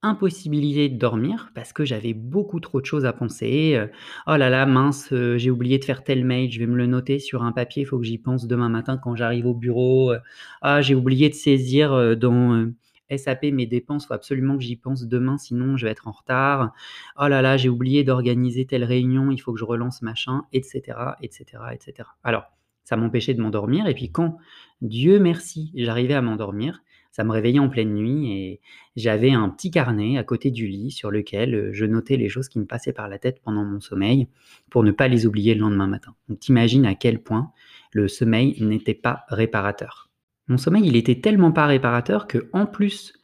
impossibilité 0.03 0.89
de 0.89 0.99
dormir 0.99 1.51
parce 1.55 1.73
que 1.73 1.85
j'avais 1.85 2.15
beaucoup 2.15 2.61
trop 2.61 2.81
de 2.81 2.87
choses 2.87 3.05
à 3.05 3.13
penser. 3.13 3.75
Euh, 3.77 3.87
oh 4.27 4.37
là 4.37 4.51
là, 4.51 4.67
mince, 4.67 5.13
euh, 5.13 5.39
j'ai 5.39 5.51
oublié 5.51 5.79
de 5.79 5.85
faire 5.85 6.05
tel 6.05 6.25
mail, 6.25 6.51
je 6.51 6.59
vais 6.59 6.67
me 6.67 6.77
le 6.77 6.87
noter 6.87 7.19
sur 7.19 7.43
un 7.43 7.53
papier, 7.53 7.83
il 7.83 7.87
faut 7.87 7.99
que 7.99 8.05
j'y 8.05 8.19
pense 8.19 8.47
demain 8.47 8.69
matin 8.69 8.99
quand 8.99 9.17
j'arrive 9.17 9.47
au 9.47 9.55
bureau. 9.55 10.13
Euh, 10.13 10.19
ah, 10.63 10.83
j'ai 10.83 10.95
oublié 10.95 11.29
de 11.29 11.35
saisir 11.35 12.17
dans 12.17 12.71
SAP 13.15 13.45
mes 13.53 13.67
dépenses, 13.67 14.07
faut 14.07 14.15
absolument 14.15 14.57
que 14.57 14.65
j'y 14.65 14.77
pense 14.77 15.05
demain, 15.05 15.39
sinon 15.39 15.77
je 15.77 15.87
vais 15.87 15.93
être 15.93 16.09
en 16.09 16.13
retard. 16.13 16.73
Oh 17.21 17.29
là 17.29 17.43
là, 17.43 17.57
j'ai 17.57 17.69
oublié 17.69 18.05
d'organiser 18.05 18.67
telle 18.67 18.85
réunion, 18.85 19.31
il 19.31 19.39
faut 19.39 19.53
que 19.53 19.59
je 19.59 19.65
relance 19.65 20.03
machin, 20.03 20.43
etc., 20.53 20.99
etc., 21.23 21.45
etc. 21.73 22.09
Alors, 22.25 22.45
ça 22.85 22.97
m'empêchait 22.97 23.35
de 23.35 23.43
m'endormir. 23.43 23.87
Et 23.89 23.95
puis 23.95 24.11
quand, 24.11 24.39
Dieu 24.81 25.19
merci, 25.19 25.73
j'arrivais 25.75 26.15
à 26.15 26.23
m'endormir, 26.23 26.83
ça 27.17 27.25
me 27.25 27.33
réveillait 27.33 27.61
en 27.61 27.71
pleine 27.71 27.95
nuit 27.95 28.31
et 28.31 28.61
j'avais 28.95 29.31
un 29.31 29.49
petit 29.49 29.71
carnet 29.71 30.19
à 30.19 30.23
côté 30.23 30.51
du 30.51 30.67
lit 30.67 30.91
sur 30.91 31.11
lequel 31.11 31.55
euh, 31.55 31.71
je 31.73 31.87
notais 31.87 32.19
les 32.19 32.29
choses 32.29 32.51
qui 32.51 32.59
me 32.59 32.67
passaient 32.67 32.93
par 32.93 33.09
la 33.09 33.19
tête 33.19 33.41
pendant 33.43 33.65
mon 33.65 33.81
sommeil 33.81 34.29
pour 34.69 34.85
ne 34.85 34.91
pas 34.91 35.09
les 35.09 35.25
oublier 35.25 35.55
le 35.55 35.61
lendemain 35.61 35.87
matin. 35.87 36.15
Donc 36.29 36.41
t'imagines 36.41 36.85
à 36.85 36.95
quel 36.95 37.23
point 37.23 37.53
le 37.93 38.07
sommeil 38.07 38.63
n'était 38.63 38.93
pas 38.93 39.25
réparateur. 39.29 40.11
Mon 40.49 40.59
sommeil, 40.59 40.87
il 40.87 40.95
était 40.95 41.23
tellement 41.23 41.53
pas 41.53 41.65
réparateur 41.65 42.27
que 42.27 42.51
en 42.53 42.67
plus 42.67 43.15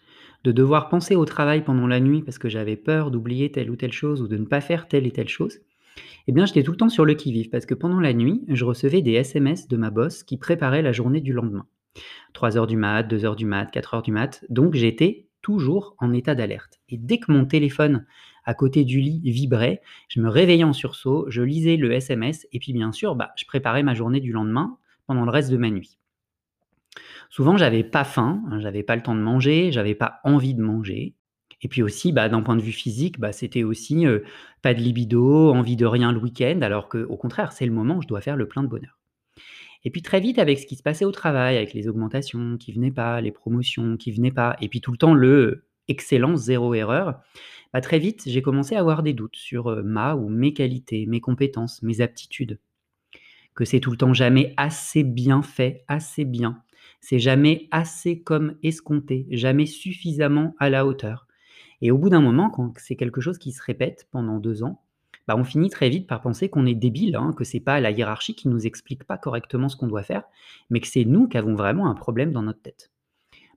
de 0.43 0.53
devoir 0.53 0.89
penser 0.89 1.15
au 1.15 1.27
travail 1.27 1.63
pendant 1.63 1.87
la 1.87 2.01
nuit 2.01 2.23
parce 2.23 2.39
que 2.39 2.49
j'avais 2.49 2.77
peur 2.77 3.11
d'oublier 3.11 3.53
telle 3.53 3.71
ou 3.71 3.77
telle 3.77 3.93
chose 3.93 4.23
ou 4.23 4.27
de 4.27 4.39
ne 4.39 4.47
pas 4.47 4.63
faire 4.63 4.89
telle 4.89 5.07
et 5.07 5.13
telle 5.13 5.29
chose, 5.29 5.59
eh 6.29 6.33
bien 6.33 6.47
j'étais 6.47 6.63
tout 6.63 6.71
le 6.71 6.79
temps 6.79 6.89
sur 6.89 7.05
le 7.05 7.13
qui-vive 7.13 7.51
parce 7.51 7.67
que 7.67 7.75
pendant 7.75 8.01
la 8.01 8.15
nuit, 8.15 8.43
je 8.49 8.65
recevais 8.65 9.03
des 9.03 9.13
SMS 9.13 9.69
de 9.69 9.77
ma 9.77 9.91
boss 9.91 10.23
qui 10.23 10.39
préparait 10.39 10.81
la 10.81 10.93
journée 10.93 11.21
du 11.21 11.35
lendemain. 11.35 11.67
3 12.33 12.57
heures 12.57 12.67
du 12.67 12.77
mat, 12.77 13.03
2 13.03 13.25
heures 13.25 13.37
du 13.37 13.47
mat, 13.47 13.71
4 13.71 13.95
heures 13.95 14.03
du 14.03 14.13
mat. 14.13 14.45
Donc 14.49 14.75
j'étais 14.75 15.29
toujours 15.43 15.95
en 15.99 16.13
état 16.13 16.35
d'alerte. 16.35 16.81
Et 16.89 16.97
dès 16.97 17.19
que 17.19 17.33
mon 17.33 17.45
téléphone 17.45 18.07
à 18.45 18.55
côté 18.55 18.85
du 18.85 19.01
lit 19.01 19.21
vibrait, 19.25 19.81
je 20.09 20.21
me 20.21 20.29
réveillais 20.29 20.65
en 20.65 20.73
sursaut, 20.73 21.27
je 21.29 21.43
lisais 21.43 21.77
le 21.77 21.93
SMS 21.93 22.47
et 22.53 22.59
puis 22.59 22.73
bien 22.73 22.93
sûr, 22.93 23.15
bah, 23.15 23.33
je 23.37 23.45
préparais 23.45 23.83
ma 23.83 23.95
journée 23.95 24.21
du 24.21 24.33
lendemain 24.33 24.79
pendant 25.07 25.25
le 25.25 25.31
reste 25.31 25.51
de 25.51 25.57
ma 25.57 25.71
nuit. 25.71 25.99
Souvent, 27.31 27.57
j'avais 27.57 27.85
pas 27.85 28.05
faim, 28.05 28.43
j'avais 28.59 28.83
pas 28.83 28.97
le 28.97 29.03
temps 29.03 29.15
de 29.15 29.21
manger, 29.21 29.73
j'avais 29.73 29.95
pas 29.95 30.21
envie 30.25 30.55
de 30.55 30.63
manger. 30.63 31.15
Et 31.63 31.69
puis 31.69 31.83
aussi, 31.83 32.13
bah, 32.13 32.29
d'un 32.29 32.43
point 32.43 32.57
de 32.57 32.63
vue 32.63 32.73
physique, 32.73 33.21
bah, 33.21 33.33
c'était 33.33 33.63
aussi 33.63 34.07
euh, 34.07 34.21
pas 34.61 34.75
de 34.75 34.81
libido, 34.81 35.53
envie 35.53 35.77
de 35.77 35.87
rien 35.87 36.13
le 36.13 36.19
week-end, 36.19 36.61
alors 36.63 36.89
qu'au 36.89 37.17
contraire, 37.17 37.53
c'est 37.53 37.67
le 37.67 37.73
moment 37.73 37.97
où 37.97 38.03
je 38.03 38.09
dois 38.09 38.21
faire 38.21 38.37
le 38.37 38.49
plein 38.49 38.63
de 38.63 38.69
bonheur. 38.69 38.99
Et 39.85 39.91
puis 39.91 40.03
très 40.03 40.21
vite, 40.21 40.39
avec 40.39 40.59
ce 40.59 40.67
qui 40.67 40.77
se 40.77 40.83
passait 40.83 41.05
au 41.05 41.13
travail, 41.13 41.57
avec 41.57 41.75
les 41.75 41.89
augmentations 41.89 42.57
qui 42.57 42.73
venaient 42.73 42.93
pas, 42.93 43.21
les 43.21 43.33
promotions 43.33 43.97
qui 43.97 44.13
venaient 44.13 44.31
pas, 44.31 44.57
et 44.61 44.69
puis 44.69 44.81
tout 44.81 44.93
le 44.93 44.99
temps 44.99 45.15
le 45.15 45.65
excellence, 45.89 46.41
zéro 46.41 46.75
erreur, 46.75 47.21
bah, 47.73 47.81
très 47.81 47.99
vite, 47.99 48.23
j'ai 48.27 48.43
commencé 48.43 48.77
à 48.77 48.81
avoir 48.81 49.03
des 49.03 49.15
doutes 49.15 49.37
sur 49.37 49.69
euh, 49.69 49.83
ma 49.83 50.15
ou 50.15 50.29
mes 50.29 50.53
qualités, 50.53 51.07
mes 51.07 51.21
compétences, 51.21 51.83
mes 51.83 52.01
aptitudes. 52.01 52.59
Que 53.55 53.65
c'est 53.65 53.81
tout 53.81 53.91
le 53.91 53.97
temps 53.97 54.15
jamais 54.15 54.55
assez 54.57 55.03
bien 55.05 55.43
fait, 55.43 55.85
assez 55.89 56.25
bien. 56.25 56.63
C'est 57.01 57.19
jamais 57.19 57.69
assez 57.71 58.21
comme 58.21 58.57
escompté, 58.63 59.27
jamais 59.31 59.67
suffisamment 59.67 60.55
à 60.59 60.71
la 60.71 60.87
hauteur. 60.87 61.27
Et 61.81 61.91
au 61.91 61.99
bout 61.99 62.11
d'un 62.11 62.21
moment, 62.21 62.51
quand 62.51 62.73
c'est 62.79 62.97
quelque 62.97 63.21
chose 63.21 63.39
qui 63.39 63.53
se 63.53 63.63
répète 63.63 64.07
pendant 64.11 64.39
deux 64.39 64.63
ans, 64.63 64.83
bah, 65.29 65.37
on 65.37 65.45
finit 65.45 65.71
très 65.71 65.89
vite 65.89 66.07
par 66.07 66.21
penser 66.21 66.49
qu'on 66.49 66.67
est 66.67 66.75
débile, 66.75 67.17
hein, 67.17 67.33
que 67.37 67.45
c'est 67.45 67.61
pas 67.61 67.81
la 67.81 67.91
hiérarchie 67.91 68.35
qui 68.35 68.49
nous 68.49 68.67
explique 68.67 69.05
pas 69.05 69.19
correctement 69.19 69.69
ce 69.69 69.77
qu'on 69.77 69.87
doit 69.87 70.03
faire, 70.03 70.25
mais 70.71 70.81
que 70.81 70.89
c'est 70.89 71.05
nous 71.05 71.29
qui 71.29 71.39
avons 71.39 71.55
vraiment 71.55 71.89
un 71.89 71.95
problème 71.95 72.33
dans 72.33 72.43
notre 72.43 72.63
tête. 72.63 72.91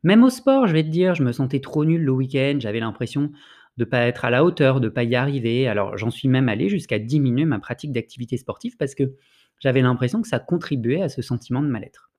Même 0.04 0.24
au 0.24 0.30
sport, 0.30 0.68
je 0.68 0.74
vais 0.74 0.84
te 0.84 0.90
dire, 0.90 1.16
je 1.16 1.24
me 1.24 1.32
sentais 1.32 1.60
trop 1.60 1.84
nul 1.84 2.04
le 2.04 2.12
week-end, 2.12 2.58
j'avais 2.60 2.80
l'impression 2.80 3.32
de 3.78 3.84
ne 3.84 3.90
pas 3.90 4.02
être 4.02 4.26
à 4.26 4.30
la 4.30 4.44
hauteur, 4.44 4.80
de 4.80 4.86
ne 4.86 4.92
pas 4.92 5.04
y 5.04 5.16
arriver. 5.16 5.68
Alors 5.68 5.98
j'en 5.98 6.12
suis 6.12 6.28
même 6.28 6.50
allé 6.50 6.70
jusqu'à 6.70 7.00
diminuer 7.00 7.46
ma 7.46 7.60
pratique 7.60 7.92
d'activité 7.92 8.38
sportive 8.38 8.78
parce 8.78 8.96
que 8.96 9.16
j'avais 9.60 9.82
l'impression 9.82 10.22
que 10.22 10.28
ça 10.28 10.40
contribuait 10.40 11.02
à 11.02 11.10
ce 11.10 11.22
sentiment 11.22 11.62
de 11.62 11.68
mal-être. 11.68 12.12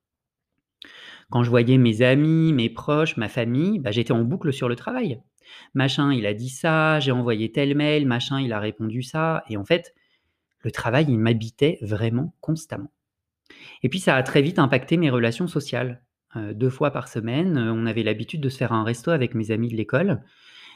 Quand 1.30 1.42
je 1.42 1.50
voyais 1.50 1.78
mes 1.78 2.02
amis, 2.02 2.52
mes 2.52 2.70
proches, 2.70 3.16
ma 3.16 3.28
famille, 3.28 3.78
bah, 3.78 3.90
j'étais 3.90 4.12
en 4.12 4.22
boucle 4.22 4.52
sur 4.52 4.68
le 4.68 4.76
travail. 4.76 5.20
Machin, 5.74 6.12
il 6.12 6.26
a 6.26 6.34
dit 6.34 6.48
ça, 6.48 7.00
j'ai 7.00 7.12
envoyé 7.12 7.52
tel 7.52 7.74
mail, 7.74 8.06
machin, 8.06 8.40
il 8.40 8.52
a 8.52 8.60
répondu 8.60 9.02
ça. 9.02 9.44
Et 9.48 9.56
en 9.56 9.64
fait, 9.64 9.94
le 10.60 10.70
travail, 10.70 11.06
il 11.08 11.18
m'habitait 11.18 11.78
vraiment 11.82 12.34
constamment. 12.40 12.90
Et 13.82 13.88
puis, 13.88 14.00
ça 14.00 14.16
a 14.16 14.22
très 14.22 14.42
vite 14.42 14.58
impacté 14.58 14.96
mes 14.96 15.10
relations 15.10 15.46
sociales. 15.46 16.02
Euh, 16.34 16.52
deux 16.52 16.70
fois 16.70 16.90
par 16.90 17.08
semaine, 17.08 17.56
euh, 17.56 17.72
on 17.72 17.86
avait 17.86 18.02
l'habitude 18.02 18.40
de 18.40 18.48
se 18.48 18.58
faire 18.58 18.72
un 18.72 18.84
resto 18.84 19.10
avec 19.10 19.34
mes 19.34 19.50
amis 19.50 19.68
de 19.68 19.76
l'école. 19.76 20.22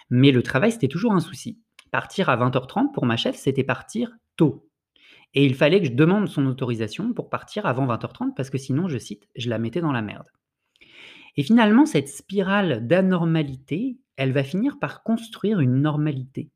Mais 0.08 0.32
le 0.32 0.42
travail, 0.42 0.72
c'était 0.72 0.88
toujours 0.88 1.12
un 1.12 1.20
souci. 1.20 1.60
Partir 1.90 2.28
à 2.28 2.36
20h30 2.36 2.92
pour 2.92 3.04
ma 3.06 3.16
chef, 3.16 3.36
c'était 3.36 3.64
partir 3.64 4.12
tôt. 4.36 4.68
Et 5.34 5.44
il 5.44 5.54
fallait 5.54 5.80
que 5.80 5.86
je 5.86 5.92
demande 5.92 6.28
son 6.28 6.46
autorisation 6.46 7.12
pour 7.12 7.30
partir 7.30 7.66
avant 7.66 7.86
20h30 7.86 8.34
parce 8.34 8.50
que 8.50 8.58
sinon, 8.58 8.88
je 8.88 8.98
cite, 8.98 9.28
je 9.36 9.48
la 9.48 9.58
mettais 9.58 9.80
dans 9.80 9.92
la 9.92 10.02
merde. 10.02 10.26
Et 11.36 11.42
finalement, 11.42 11.86
cette 11.86 12.08
spirale 12.08 12.86
d'anormalité, 12.86 13.98
elle 14.16 14.32
va 14.32 14.44
finir 14.44 14.78
par 14.78 15.02
construire 15.02 15.60
une 15.60 15.80
normalité. 15.80 16.50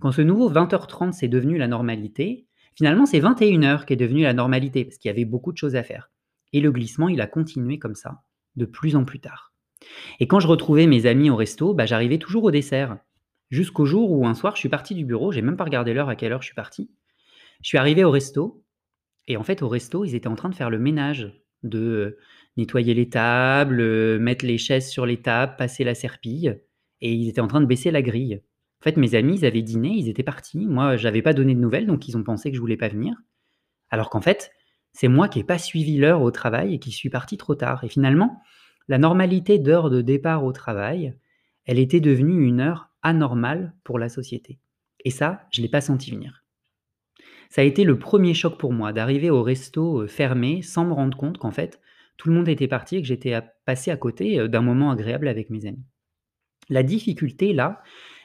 Quand 0.00 0.12
ce 0.12 0.22
nouveau 0.22 0.50
20h30 0.50 1.12
c'est 1.12 1.28
devenu 1.28 1.58
la 1.58 1.68
normalité, 1.68 2.46
finalement 2.74 3.06
c'est 3.06 3.20
21h 3.20 3.84
qui 3.84 3.92
est 3.92 3.96
devenu 3.96 4.22
la 4.22 4.34
normalité, 4.34 4.84
parce 4.84 4.98
qu'il 4.98 5.08
y 5.08 5.12
avait 5.12 5.24
beaucoup 5.24 5.52
de 5.52 5.56
choses 5.58 5.76
à 5.76 5.82
faire. 5.82 6.10
Et 6.52 6.60
le 6.60 6.72
glissement, 6.72 7.08
il 7.08 7.20
a 7.20 7.26
continué 7.26 7.78
comme 7.78 7.94
ça, 7.94 8.22
de 8.56 8.64
plus 8.64 8.96
en 8.96 9.04
plus 9.04 9.20
tard. 9.20 9.52
Et 10.20 10.26
quand 10.26 10.40
je 10.40 10.48
retrouvais 10.48 10.86
mes 10.86 11.06
amis 11.06 11.30
au 11.30 11.36
resto, 11.36 11.74
bah, 11.74 11.86
j'arrivais 11.86 12.18
toujours 12.18 12.44
au 12.44 12.50
dessert. 12.50 12.98
Jusqu'au 13.50 13.84
jour 13.84 14.10
où 14.10 14.26
un 14.26 14.34
soir, 14.34 14.56
je 14.56 14.60
suis 14.60 14.68
parti 14.68 14.94
du 14.94 15.04
bureau, 15.04 15.30
j'ai 15.32 15.42
même 15.42 15.56
pas 15.56 15.64
regardé 15.64 15.94
l'heure 15.94 16.08
à 16.08 16.16
quelle 16.16 16.32
heure 16.32 16.42
je 16.42 16.46
suis 16.46 16.54
parti. 16.54 16.90
Je 17.62 17.68
suis 17.68 17.78
arrivé 17.78 18.02
au 18.02 18.10
resto, 18.10 18.64
et 19.28 19.36
en 19.36 19.42
fait, 19.42 19.62
au 19.62 19.68
resto, 19.68 20.04
ils 20.04 20.14
étaient 20.14 20.28
en 20.28 20.34
train 20.34 20.48
de 20.48 20.54
faire 20.54 20.70
le 20.70 20.78
ménage, 20.78 21.32
de 21.62 22.18
nettoyer 22.56 22.94
les 22.94 23.08
tables, 23.08 23.80
euh, 23.80 24.18
mettre 24.18 24.44
les 24.44 24.58
chaises 24.58 24.88
sur 24.88 25.06
les 25.06 25.20
tables, 25.20 25.56
passer 25.56 25.84
la 25.84 25.94
serpille 25.94 26.58
et 27.00 27.12
ils 27.12 27.28
étaient 27.28 27.40
en 27.40 27.48
train 27.48 27.60
de 27.60 27.66
baisser 27.66 27.90
la 27.90 28.02
grille. 28.02 28.42
En 28.80 28.84
fait, 28.84 28.96
mes 28.96 29.14
amis, 29.14 29.36
ils 29.36 29.44
avaient 29.44 29.62
dîné, 29.62 29.90
ils 29.90 30.08
étaient 30.08 30.22
partis. 30.22 30.66
Moi, 30.66 30.96
je 30.96 31.04
n'avais 31.04 31.22
pas 31.22 31.34
donné 31.34 31.54
de 31.54 31.60
nouvelles, 31.60 31.86
donc 31.86 32.08
ils 32.08 32.16
ont 32.16 32.24
pensé 32.24 32.50
que 32.50 32.56
je 32.56 32.60
voulais 32.60 32.76
pas 32.76 32.88
venir. 32.88 33.14
Alors 33.90 34.10
qu'en 34.10 34.20
fait, 34.20 34.52
c'est 34.92 35.08
moi 35.08 35.28
qui 35.28 35.38
n'ai 35.38 35.44
pas 35.44 35.58
suivi 35.58 35.98
l'heure 35.98 36.22
au 36.22 36.30
travail 36.30 36.74
et 36.74 36.78
qui 36.78 36.90
suis 36.90 37.10
parti 37.10 37.36
trop 37.36 37.54
tard. 37.54 37.84
Et 37.84 37.88
finalement, 37.88 38.42
la 38.88 38.98
normalité 38.98 39.58
d'heure 39.58 39.90
de 39.90 40.00
départ 40.00 40.44
au 40.44 40.52
travail, 40.52 41.16
elle 41.64 41.78
était 41.78 42.00
devenue 42.00 42.44
une 42.44 42.60
heure 42.60 42.90
anormale 43.02 43.74
pour 43.84 43.98
la 43.98 44.08
société. 44.08 44.58
Et 45.04 45.10
ça, 45.10 45.46
je 45.50 45.60
ne 45.60 45.66
l'ai 45.66 45.70
pas 45.70 45.80
senti 45.80 46.10
venir. 46.10 46.44
Ça 47.50 47.60
a 47.60 47.64
été 47.64 47.84
le 47.84 47.98
premier 47.98 48.34
choc 48.34 48.58
pour 48.58 48.72
moi 48.72 48.92
d'arriver 48.92 49.30
au 49.30 49.42
resto 49.42 50.02
euh, 50.02 50.06
fermé 50.06 50.62
sans 50.62 50.86
me 50.86 50.92
rendre 50.92 51.16
compte 51.16 51.38
qu'en 51.38 51.50
fait, 51.50 51.80
tout 52.16 52.28
le 52.28 52.34
monde 52.34 52.48
était 52.48 52.68
parti 52.68 52.96
et 52.96 53.02
que 53.02 53.08
j'étais 53.08 53.38
passé 53.64 53.90
à 53.90 53.96
côté 53.96 54.38
euh, 54.38 54.48
d'un 54.48 54.62
moment 54.62 54.90
agréable 54.90 55.28
avec 55.28 55.50
mes 55.50 55.66
amis. 55.66 55.84
La 56.68 56.82
difficulté, 56.82 57.52
là, 57.52 57.82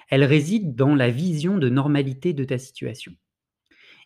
elle 0.09 0.23
réside 0.23 0.75
dans 0.75 0.95
la 0.95 1.09
vision 1.09 1.57
de 1.57 1.69
normalité 1.69 2.33
de 2.33 2.43
ta 2.43 2.57
situation. 2.57 3.13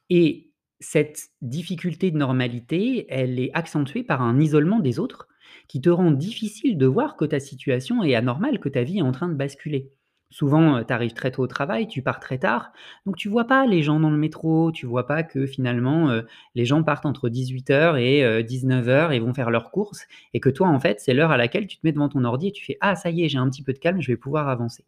Et 0.09 0.51
cette 0.79 1.29
difficulté 1.41 2.11
de 2.11 2.17
normalité, 2.17 3.05
elle 3.09 3.39
est 3.39 3.51
accentuée 3.53 4.03
par 4.03 4.21
un 4.21 4.39
isolement 4.39 4.79
des 4.79 4.99
autres 4.99 5.27
qui 5.67 5.79
te 5.79 5.89
rend 5.89 6.11
difficile 6.11 6.77
de 6.77 6.85
voir 6.85 7.17
que 7.17 7.25
ta 7.25 7.39
situation 7.39 8.03
est 8.03 8.15
anormale, 8.15 8.59
que 8.59 8.69
ta 8.69 8.83
vie 8.83 8.99
est 8.99 9.03
en 9.03 9.11
train 9.11 9.29
de 9.29 9.35
basculer. 9.35 9.91
Souvent, 10.31 10.83
tu 10.83 10.93
arrives 10.93 11.13
très 11.13 11.29
tôt 11.31 11.43
au 11.43 11.47
travail, 11.47 11.87
tu 11.87 12.01
pars 12.01 12.19
très 12.19 12.37
tard, 12.37 12.71
donc 13.05 13.17
tu 13.17 13.29
vois 13.29 13.45
pas 13.45 13.67
les 13.67 13.83
gens 13.83 13.99
dans 13.99 14.09
le 14.09 14.17
métro, 14.17 14.71
tu 14.71 14.85
vois 14.85 15.05
pas 15.05 15.23
que 15.23 15.45
finalement 15.45 16.21
les 16.55 16.65
gens 16.65 16.83
partent 16.83 17.05
entre 17.05 17.29
18h 17.29 17.97
et 17.99 18.43
19h 18.43 18.89
euh, 18.89 19.09
et 19.09 19.19
vont 19.19 19.33
faire 19.33 19.51
leurs 19.51 19.71
courses, 19.71 20.07
et 20.33 20.39
que 20.39 20.49
toi, 20.49 20.67
en 20.67 20.79
fait, 20.79 20.99
c'est 20.99 21.13
l'heure 21.13 21.31
à 21.31 21.37
laquelle 21.37 21.67
tu 21.67 21.77
te 21.77 21.81
mets 21.83 21.91
devant 21.91 22.09
ton 22.09 22.23
ordi 22.23 22.47
et 22.47 22.51
tu 22.51 22.63
fais 22.63 22.77
Ah, 22.81 22.95
ça 22.95 23.09
y 23.09 23.23
est, 23.23 23.29
j'ai 23.29 23.37
un 23.37 23.49
petit 23.49 23.63
peu 23.63 23.73
de 23.73 23.79
calme, 23.79 24.01
je 24.01 24.07
vais 24.07 24.17
pouvoir 24.17 24.47
avancer. 24.47 24.85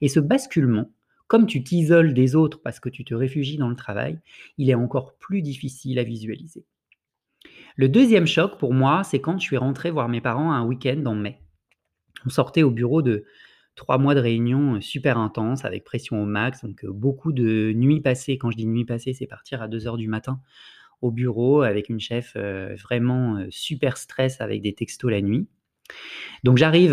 Et 0.00 0.08
ce 0.08 0.20
basculement, 0.20 0.90
comme 1.26 1.46
tu 1.46 1.64
t'isoles 1.64 2.14
des 2.14 2.34
autres 2.34 2.60
parce 2.62 2.80
que 2.80 2.88
tu 2.88 3.04
te 3.04 3.14
réfugies 3.14 3.56
dans 3.56 3.70
le 3.70 3.76
travail, 3.76 4.18
il 4.58 4.68
est 4.68 4.74
encore 4.74 5.14
plus 5.16 5.42
difficile 5.42 5.98
à 5.98 6.04
visualiser. 6.04 6.64
Le 7.76 7.88
deuxième 7.88 8.26
choc 8.26 8.58
pour 8.58 8.74
moi, 8.74 9.02
c'est 9.02 9.20
quand 9.20 9.38
je 9.38 9.44
suis 9.44 9.56
rentré 9.56 9.90
voir 9.90 10.08
mes 10.08 10.20
parents 10.20 10.52
un 10.52 10.64
week-end 10.66 11.02
en 11.06 11.14
mai. 11.14 11.38
On 12.26 12.28
sortait 12.28 12.62
au 12.62 12.70
bureau 12.70 13.00
de, 13.00 13.24
3 13.74 13.98
mois 13.98 14.14
de 14.14 14.20
réunions, 14.20 14.80
super 14.80 15.18
intenses 15.18 15.64
avec 15.64 15.84
pression 15.84 16.22
au 16.22 16.26
max, 16.26 16.62
donc 16.62 16.84
beaucoup 16.86 17.32
de 17.32 17.72
nuits 17.74 18.00
passées. 18.00 18.38
Quand 18.38 18.50
je 18.50 18.56
dis 18.56 18.66
nuits 18.66 18.84
passées, 18.84 19.14
c'est 19.14 19.26
partir 19.26 19.62
à 19.62 19.68
2:00 19.68 19.96
du 19.96 20.08
matin 20.08 20.40
au 21.00 21.10
bureau 21.10 21.62
avec 21.62 21.88
une 21.88 22.00
chef, 22.00 22.36
vraiment, 22.36 23.44
super 23.50 23.96
stress 23.96 24.40
avec 24.40 24.62
des 24.62 24.74
textos 24.74 25.10
la 25.10 25.20
nuit. 25.20 25.48
Donc 26.44 26.58
j'arrive, 26.58 26.92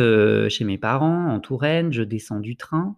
chez 0.49 0.63
mes 0.65 0.77
parents 0.77 1.27
en 1.27 1.39
Touraine, 1.39 1.93
je 1.93 2.03
descends 2.03 2.39
du 2.39 2.55
train 2.55 2.97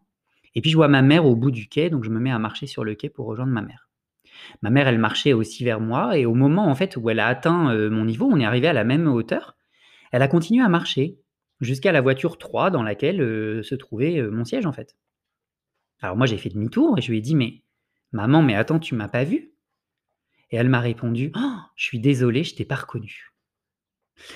et 0.56 0.62
puis 0.62 0.72
je 0.72 0.76
vois 0.76 0.88
ma 0.88 1.02
mère 1.02 1.26
au 1.26 1.36
bout 1.36 1.52
du 1.52 1.68
quai, 1.68 1.90
donc 1.90 2.04
je 2.04 2.10
me 2.10 2.20
mets 2.20 2.32
à 2.32 2.40
marcher 2.40 2.68
sur 2.68 2.84
le 2.84 2.96
quai 2.96 3.10
pour 3.10 3.26
rejoindre 3.26 3.52
ma 3.52 3.62
mère. 3.62 3.90
Ma 4.62 4.70
mère, 4.70 4.88
elle 4.88 4.98
marchait 5.00 5.34
aussi 5.34 5.64
vers 5.64 5.80
moi 5.80 6.18
et 6.18 6.26
au 6.26 6.34
moment, 6.34 6.68
en 6.68 6.76
fait, 6.76 6.98
où 6.98 7.10
elle 7.10 7.20
a 7.20 7.28
atteint, 7.28 7.90
mon 7.90 8.06
niveau, 8.06 8.30
on 8.32 8.40
est 8.40 8.46
arrivé 8.46 8.68
à 8.68 8.74
la 8.74 8.84
même 8.84 9.08
hauteur, 9.08 9.58
elle 10.12 10.22
a 10.22 10.28
continué 10.28 10.64
à 10.64 10.70
marcher 10.70 11.20
jusqu'à 11.62 11.92
la 11.92 12.02
voiture 12.02 12.38
3 12.38 12.72
dans 12.72 12.84
laquelle, 12.84 13.20
se 13.64 13.76
trouvait, 13.76 14.22
mon 14.24 14.44
siège, 14.44 14.66
en 14.66 14.74
fait. 14.74 14.98
Alors 16.02 16.18
moi, 16.18 16.26
j'ai 16.26 16.38
fait 16.38 16.50
demi-tour 16.50 16.98
et 16.98 17.02
je 17.02 17.12
lui 17.12 17.20
ai 17.20 17.22
dit: 17.22 17.36
«Mais 17.36 17.64
maman, 18.12 18.42
mais 18.42 18.56
attends, 18.56 18.80
tu 18.80 18.96
m'as 18.96 19.08
pas 19.08 19.24
vu?» 19.24 19.54
et 20.50 20.58
elle 20.58 20.68
m'a 20.68 20.82
répondu: 20.82 21.32
«Oh, 21.36 21.58
je 21.76 21.86
suis 21.86 22.00
désolée, 22.00 22.44
je 22.44 22.56
t'ai 22.56 22.66
pas 22.66 22.76
reconnu». 22.76 23.32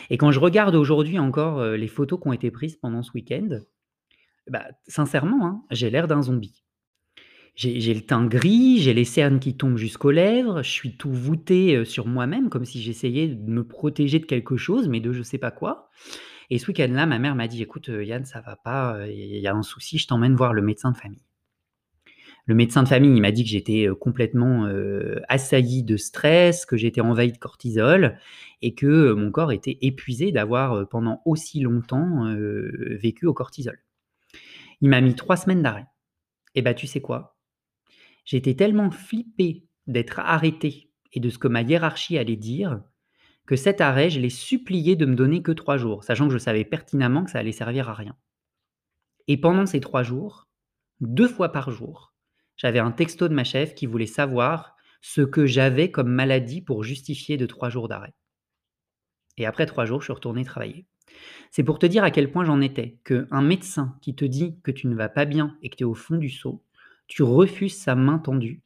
Et 0.09 0.17
quand 0.17 0.31
je 0.31 0.39
regarde 0.39 0.75
aujourd'hui 0.75 1.19
encore, 1.19 1.63
les 1.63 1.87
photos 1.87 2.19
qui 2.21 2.27
ont 2.27 2.33
été 2.33 2.51
prises 2.51 2.77
pendant 2.77 3.03
ce 3.03 3.11
week-end, 3.13 3.59
bah, 4.47 4.65
sincèrement, 4.87 5.45
hein, 5.45 5.63
j'ai 5.71 5.89
l'air 5.89 6.07
d'un 6.07 6.21
zombie. 6.21 6.63
J'ai 7.55 7.79
j'ai 7.79 7.93
le 7.93 8.01
teint 8.01 8.25
gris, 8.25 8.79
j'ai 8.79 8.93
les 8.93 9.05
cernes 9.05 9.39
qui 9.39 9.55
tombent 9.57 9.77
jusqu'aux 9.77 10.11
lèvres, 10.11 10.61
je 10.61 10.69
suis 10.69 10.97
tout 10.97 11.11
voûté, 11.11 11.85
sur 11.85 12.05
moi-même 12.05 12.49
comme 12.49 12.65
si 12.65 12.81
j'essayais 12.81 13.27
de 13.27 13.49
me 13.49 13.65
protéger 13.65 14.19
de 14.19 14.25
quelque 14.25 14.57
chose, 14.57 14.87
mais 14.87 14.99
de 14.99 15.11
je 15.11 15.23
sais 15.23 15.37
pas 15.37 15.51
quoi 15.51 15.89
et 16.49 16.57
ce 16.57 16.67
week-end-là, 16.67 17.05
ma 17.05 17.19
mère 17.19 17.35
m'a 17.35 17.47
dit: 17.47 17.61
«Écoute, 17.61 17.89
Yann, 17.89 18.25
ça 18.25 18.41
va 18.41 18.55
pas, 18.55 19.07
il 19.07 19.39
y 19.39 19.47
a 19.47 19.53
un 19.53 19.63
souci, 19.63 19.97
je 19.97 20.07
t'emmène 20.07 20.35
voir 20.35 20.53
le 20.53 20.61
médecin 20.61 20.91
de 20.91 20.97
famille». 20.97 21.23
Le 22.47 22.53
médecin 22.53 22.83
de 22.83 22.87
famille, 22.87 23.15
il 23.15 23.21
m'a 23.21 23.31
dit 23.31 23.43
que 23.43 23.49
j'étais, 23.49 23.87
complètement, 23.99 24.69
assailli 25.29 25.81
de 25.81 25.97
stress, 25.97 26.67
que 26.67 26.77
j'étais 26.77 27.01
envahi 27.01 27.31
de 27.31 27.37
cortisol 27.39 28.19
et 28.61 28.75
que, 28.75 29.13
mon 29.13 29.31
corps 29.31 29.51
était 29.51 29.79
épuisé 29.81 30.31
d'avoir, 30.31 30.87
pendant 30.89 31.23
aussi 31.25 31.59
longtemps, 31.61 32.35
vécu 33.01 33.25
au 33.25 33.33
cortisol. 33.33 33.79
Il 34.81 34.89
m'a 34.89 35.01
mis 35.01 35.15
3 35.15 35.37
semaines 35.37 35.63
d'arrêt 35.63 35.87
et 36.53 36.61
bah, 36.61 36.75
tu 36.75 36.85
sais 36.85 37.01
quoi? 37.01 37.35
J'étais 38.25 38.53
tellement 38.53 38.91
flippé 38.91 39.67
d'être 39.87 40.19
arrêté 40.19 40.91
et 41.13 41.19
de 41.19 41.29
ce 41.29 41.39
que 41.39 41.47
ma 41.47 41.63
hiérarchie 41.63 42.17
allait 42.17 42.35
dire, 42.35 42.81
que 43.45 43.55
cet 43.55 43.81
arrêt, 43.81 44.09
je 44.09 44.19
l'ai 44.19 44.29
supplié 44.29 44.95
de 44.95 45.05
me 45.05 45.15
donner 45.15 45.41
que 45.41 45.51
3 45.51 45.77
jours, 45.77 46.03
sachant 46.03 46.27
que 46.27 46.33
je 46.33 46.39
savais 46.39 46.65
pertinemment 46.65 47.23
que 47.23 47.31
ça 47.31 47.39
allait 47.39 47.51
servir 47.51 47.89
à 47.89 47.93
rien. 47.93 48.15
Et 49.27 49.37
pendant 49.37 49.65
ces 49.65 49.79
3 49.79 50.03
jours, 50.03 50.47
2 51.01 51.27
fois 51.27 51.51
par 51.51 51.71
jour, 51.71 52.13
j'avais 52.57 52.79
un 52.79 52.91
texto 52.91 53.27
de 53.27 53.33
ma 53.33 53.43
chef 53.43 53.75
qui 53.75 53.85
voulait 53.85 54.05
savoir 54.05 54.75
ce 55.01 55.21
que 55.21 55.45
j'avais 55.45 55.91
comme 55.91 56.09
maladie 56.09 56.61
pour 56.61 56.83
justifier 56.83 57.37
de 57.37 57.45
3 57.45 57.69
jours 57.69 57.87
d'arrêt. 57.87 58.13
Et 59.37 59.45
après 59.45 59.65
3 59.65 59.85
jours, 59.85 60.01
je 60.01 60.05
suis 60.05 60.13
retourné 60.13 60.43
travailler. 60.43 60.85
C'est 61.51 61.63
pour 61.63 61.79
te 61.79 61.85
dire 61.85 62.03
à 62.03 62.11
quel 62.11 62.31
point 62.31 62.45
j'en 62.45 62.61
étais, 62.61 62.97
qu'un 63.03 63.41
médecin 63.41 63.97
qui 64.01 64.15
te 64.15 64.25
dit 64.25 64.59
que 64.63 64.71
tu 64.71 64.87
ne 64.87 64.95
vas 64.95 65.09
pas 65.09 65.25
bien 65.25 65.57
et 65.61 65.69
que 65.69 65.75
tu 65.75 65.83
es 65.83 65.85
au 65.85 65.93
fond 65.93 66.17
du 66.17 66.29
seau, 66.29 66.63
tu 67.07 67.23
refuses 67.23 67.77
sa 67.77 67.95
main 67.95 68.17
tendue 68.17 68.63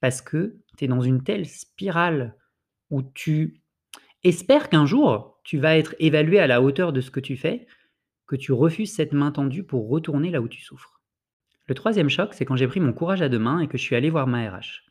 parce 0.00 0.22
que 0.22 0.56
tu 0.76 0.84
es 0.84 0.88
dans 0.88 1.00
une 1.00 1.22
telle 1.22 1.46
spirale 1.46 2.36
où 2.90 3.02
tu 3.02 3.60
espères 4.24 4.68
qu'un 4.68 4.86
jour, 4.86 5.40
tu 5.44 5.58
vas 5.58 5.76
être 5.76 5.94
évalué 5.98 6.38
à 6.38 6.46
la 6.46 6.62
hauteur 6.62 6.92
de 6.92 7.00
ce 7.00 7.10
que 7.10 7.20
tu 7.20 7.36
fais, 7.36 7.66
que 8.26 8.36
tu 8.36 8.52
refuses 8.52 8.92
cette 8.92 9.12
main 9.12 9.30
tendue 9.30 9.64
pour 9.64 9.88
retourner 9.88 10.30
là 10.30 10.40
où 10.40 10.48
tu 10.48 10.62
souffres. 10.62 11.00
Le 11.66 11.74
troisième 11.74 12.08
choc, 12.08 12.34
c'est 12.34 12.44
quand 12.44 12.56
j'ai 12.56 12.66
pris 12.66 12.80
mon 12.80 12.92
courage 12.92 13.22
à 13.22 13.28
deux 13.28 13.38
mains 13.38 13.60
et 13.60 13.68
que 13.68 13.78
je 13.78 13.82
suis 13.82 13.96
allé 13.96 14.10
voir 14.10 14.26
ma 14.26 14.50
RH. 14.50 14.84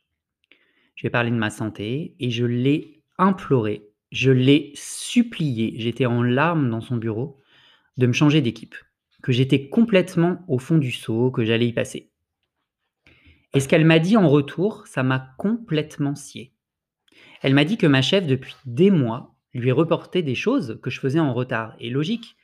Je 0.95 1.01
lui 1.01 1.07
ai 1.07 1.09
parlé 1.09 1.31
de 1.31 1.35
ma 1.35 1.49
santé 1.49 2.15
et 2.19 2.29
je 2.29 2.45
l'ai 2.45 3.03
imploré, 3.17 3.89
je 4.11 4.31
l'ai 4.31 4.71
supplié, 4.75 5.75
j'étais 5.77 6.05
en 6.05 6.23
larmes 6.23 6.69
dans 6.69 6.81
son 6.81 6.97
bureau, 6.97 7.37
de 7.97 8.07
me 8.07 8.13
changer 8.13 8.41
d'équipe, 8.41 8.75
que 9.21 9.31
j'étais 9.31 9.69
complètement 9.69 10.43
au 10.47 10.59
fond 10.59 10.77
du 10.77 10.91
seau, 10.91 11.31
que 11.31 11.43
j'allais 11.43 11.67
y 11.67 11.73
passer. 11.73 12.11
Et 13.53 13.59
ce 13.59 13.67
qu'elle 13.67 13.85
m'a 13.85 13.99
dit 13.99 14.17
en 14.17 14.29
retour, 14.29 14.87
ça 14.87 15.03
m'a 15.03 15.35
complètement 15.37 16.15
scié. 16.15 16.53
Elle 17.41 17.53
m'a 17.53 17.65
dit 17.65 17.77
que 17.77 17.87
ma 17.87 18.01
chef, 18.01 18.25
depuis 18.25 18.55
des 18.65 18.91
mois, 18.91 19.35
lui 19.53 19.71
reportait 19.71 20.23
des 20.23 20.35
choses 20.35 20.79
que 20.81 20.89
je 20.89 20.99
faisais 20.99 21.19
en 21.19 21.33
retard. 21.33 21.75
Et 21.79 21.89
logique, 21.89 22.35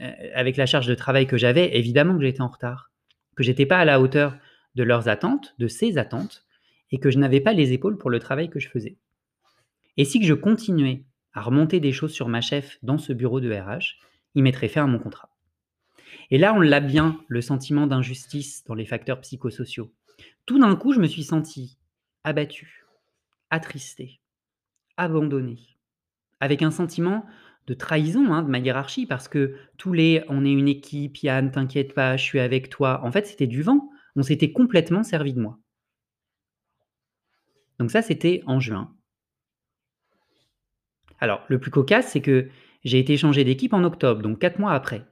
euh, 0.00 0.10
avec 0.34 0.56
la 0.56 0.66
charge 0.66 0.86
de 0.86 0.94
travail 0.94 1.26
que 1.26 1.36
j'avais, 1.36 1.76
évidemment 1.76 2.16
que 2.16 2.24
j'étais 2.24 2.40
en 2.40 2.48
retard 2.48 2.90
que 3.36 3.44
j'étais 3.44 3.66
pas 3.66 3.78
à 3.78 3.84
la 3.84 4.00
hauteur 4.00 4.36
de 4.74 4.82
leurs 4.82 5.08
attentes, 5.08 5.54
de 5.58 5.68
ses 5.68 5.98
attentes, 5.98 6.44
et 6.90 6.98
que 6.98 7.10
je 7.10 7.18
n'avais 7.18 7.40
pas 7.40 7.52
les 7.52 7.72
épaules 7.72 7.98
pour 7.98 8.10
le 8.10 8.18
travail 8.18 8.50
que 8.50 8.58
je 8.58 8.68
faisais. 8.68 8.96
Et 9.96 10.04
si 10.04 10.22
je 10.24 10.34
continuais 10.34 11.04
à 11.32 11.42
remonter 11.42 11.78
des 11.78 11.92
choses 11.92 12.12
sur 12.12 12.28
ma 12.28 12.40
chef 12.40 12.78
dans 12.82 12.98
ce 12.98 13.12
bureau 13.12 13.40
de 13.40 13.52
RH, 13.52 13.98
il 14.34 14.42
mettrait 14.42 14.68
fin 14.68 14.84
à 14.84 14.86
mon 14.86 14.98
contrat. 14.98 15.30
Et 16.30 16.38
là, 16.38 16.54
on 16.54 16.60
l'a 16.60 16.80
bien, 16.80 17.20
le 17.28 17.40
sentiment 17.40 17.86
d'injustice 17.86 18.64
dans 18.64 18.74
les 18.74 18.86
facteurs 18.86 19.20
psychosociaux. 19.20 19.92
Tout 20.44 20.58
d'un 20.58 20.74
coup, 20.76 20.92
je 20.92 21.00
me 21.00 21.06
suis 21.06 21.24
senti 21.24 21.78
abattu, 22.24 22.85
attristé, 23.50 24.20
abandonné, 24.96 25.58
avec 26.40 26.62
un 26.62 26.70
sentiment 26.70 27.24
de 27.66 27.74
trahison 27.74 28.32
hein, 28.32 28.42
de 28.42 28.48
ma 28.48 28.58
hiérarchie 28.58 29.06
parce 29.06 29.28
que 29.28 29.56
tous 29.76 29.92
les 29.92 30.22
on 30.28 30.44
est 30.44 30.52
une 30.52 30.68
équipe, 30.68 31.18
Yann, 31.18 31.50
t'inquiète 31.50 31.94
pas, 31.94 32.16
je 32.16 32.22
suis 32.22 32.40
avec 32.40 32.68
toi. 32.68 33.00
En 33.02 33.10
fait, 33.10 33.26
c'était 33.26 33.46
du 33.46 33.62
vent. 33.62 33.90
On 34.14 34.22
s'était 34.22 34.52
complètement 34.52 35.02
servi 35.02 35.34
de 35.34 35.40
moi. 35.40 35.58
Donc 37.78 37.90
ça, 37.90 38.02
c'était 38.02 38.42
en 38.46 38.60
juin. 38.60 38.94
Alors, 41.18 41.44
le 41.48 41.58
plus 41.58 41.70
cocasse, 41.70 42.12
c'est 42.12 42.20
que 42.20 42.48
j'ai 42.84 42.98
été 42.98 43.16
changé 43.16 43.44
d'équipe 43.44 43.72
en 43.72 43.84
octobre, 43.84 44.22
donc 44.22 44.38
quatre 44.38 44.58
mois 44.58 44.72
après. 44.72 45.04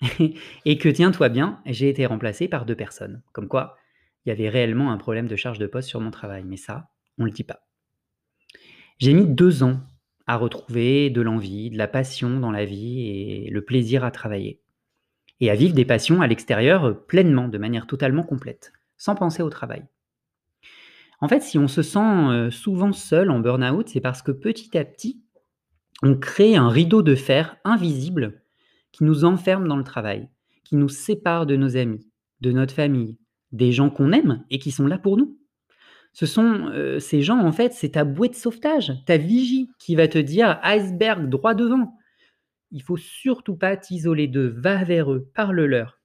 et 0.64 0.78
que, 0.78 0.88
tiens-toi 0.88 1.28
bien, 1.28 1.60
j'ai 1.66 1.88
été 1.88 2.06
remplacé 2.06 2.48
par 2.48 2.64
deux 2.66 2.74
personnes. 2.74 3.22
Comme 3.32 3.48
quoi, 3.48 3.76
il 4.24 4.30
y 4.30 4.32
avait 4.32 4.48
réellement 4.48 4.90
un 4.90 4.96
problème 4.96 5.28
de 5.28 5.36
charge 5.36 5.58
de 5.58 5.66
poste 5.66 5.88
sur 5.88 6.00
mon 6.00 6.10
travail. 6.10 6.44
Mais 6.44 6.56
ça, 6.56 6.90
on 7.18 7.22
ne 7.22 7.28
le 7.28 7.34
dit 7.34 7.44
pas. 7.44 7.69
J'ai 9.00 9.14
mis 9.14 9.26
deux 9.26 9.62
ans 9.62 9.80
à 10.26 10.36
retrouver 10.36 11.08
de 11.08 11.22
l'envie, 11.22 11.70
de 11.70 11.78
la 11.78 11.88
passion 11.88 12.38
dans 12.38 12.50
la 12.50 12.66
vie 12.66 13.08
et 13.08 13.50
le 13.50 13.64
plaisir 13.64 14.04
à 14.04 14.10
travailler. 14.10 14.60
Et 15.40 15.50
à 15.50 15.54
vivre 15.54 15.72
des 15.72 15.86
passions 15.86 16.20
à 16.20 16.26
l'extérieur 16.26 16.84
euh, 16.84 16.92
pleinement, 16.92 17.48
de 17.48 17.56
manière 17.56 17.86
totalement 17.86 18.24
complète, 18.24 18.74
sans 18.98 19.14
penser 19.14 19.42
au 19.42 19.48
travail. 19.48 19.86
En 21.22 21.28
fait, 21.28 21.40
si 21.40 21.56
on 21.56 21.66
se 21.66 21.80
sent 21.80 21.98
euh, 21.98 22.50
souvent 22.50 22.92
seul 22.92 23.30
en 23.30 23.40
burn-out, 23.40 23.88
c'est 23.88 24.02
parce 24.02 24.20
que 24.20 24.32
petit 24.32 24.76
à 24.76 24.84
petit, 24.84 25.22
on 26.02 26.14
crée 26.14 26.56
un 26.56 26.68
rideau 26.68 27.00
de 27.00 27.14
fer 27.14 27.56
invisible 27.64 28.42
qui 28.92 29.04
nous 29.04 29.24
enferme 29.24 29.66
dans 29.66 29.78
le 29.78 29.84
travail, 29.84 30.28
qui 30.62 30.76
nous 30.76 30.90
sépare 30.90 31.46
de 31.46 31.56
nos 31.56 31.78
amis, 31.78 32.06
de 32.42 32.52
notre 32.52 32.74
famille, 32.74 33.16
des 33.52 33.72
gens 33.72 33.88
qu'on 33.88 34.12
aime 34.12 34.44
et 34.50 34.58
qui 34.58 34.70
sont 34.70 34.86
là 34.86 34.98
pour 34.98 35.16
nous. 35.16 35.39
Ce 36.12 36.26
sont, 36.26 36.72
ces 36.98 37.22
gens, 37.22 37.38
en 37.38 37.52
fait, 37.52 37.72
c'est 37.72 37.90
ta 37.90 38.04
bouée 38.04 38.28
de 38.28 38.34
sauvetage, 38.34 38.92
ta 39.06 39.16
vigie 39.16 39.70
qui 39.78 39.94
va 39.94 40.08
te 40.08 40.18
dire: 40.18 40.58
«Iceberg 40.62 41.28
droit 41.28 41.54
devant». 41.54 41.96
Il 42.72 42.82
faut 42.82 42.96
surtout 42.96 43.56
pas 43.56 43.76
t'isoler 43.76 44.28
d'eux, 44.28 44.54
va 44.56 44.84
vers 44.84 45.12
eux, 45.12 45.30
parle-leur. 45.34 45.98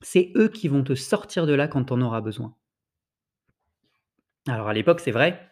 C'est 0.00 0.32
eux 0.36 0.48
qui 0.48 0.68
vont 0.68 0.84
te 0.84 0.94
sortir 0.94 1.46
de 1.46 1.54
là 1.54 1.66
quand 1.66 1.84
tu 1.84 1.92
en 1.92 2.00
auras 2.00 2.20
besoin. 2.20 2.54
Alors 4.46 4.68
à 4.68 4.74
l'époque, 4.74 5.00
c'est 5.00 5.10
vrai 5.10 5.50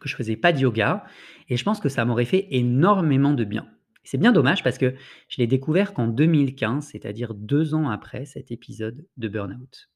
que 0.00 0.08
je 0.08 0.16
faisais 0.16 0.36
pas 0.36 0.52
de 0.52 0.58
yoga 0.58 1.04
et 1.48 1.56
je 1.56 1.64
pense 1.64 1.80
que 1.80 1.88
ça 1.88 2.04
m'aurait 2.04 2.24
fait 2.24 2.48
énormément 2.50 3.32
de 3.32 3.44
bien. 3.44 3.68
C'est 4.02 4.18
bien 4.18 4.32
dommage 4.32 4.62
parce 4.62 4.76
que 4.76 4.94
je 5.28 5.36
l'ai 5.38 5.46
découvert 5.46 5.94
qu'en 5.94 6.08
2015, 6.08 6.88
c'est-à-dire 6.88 7.34
deux 7.34 7.74
ans 7.74 7.88
après 7.88 8.24
cet 8.24 8.50
épisode 8.50 9.06
de 9.16 9.28
burn-out. 9.28 9.88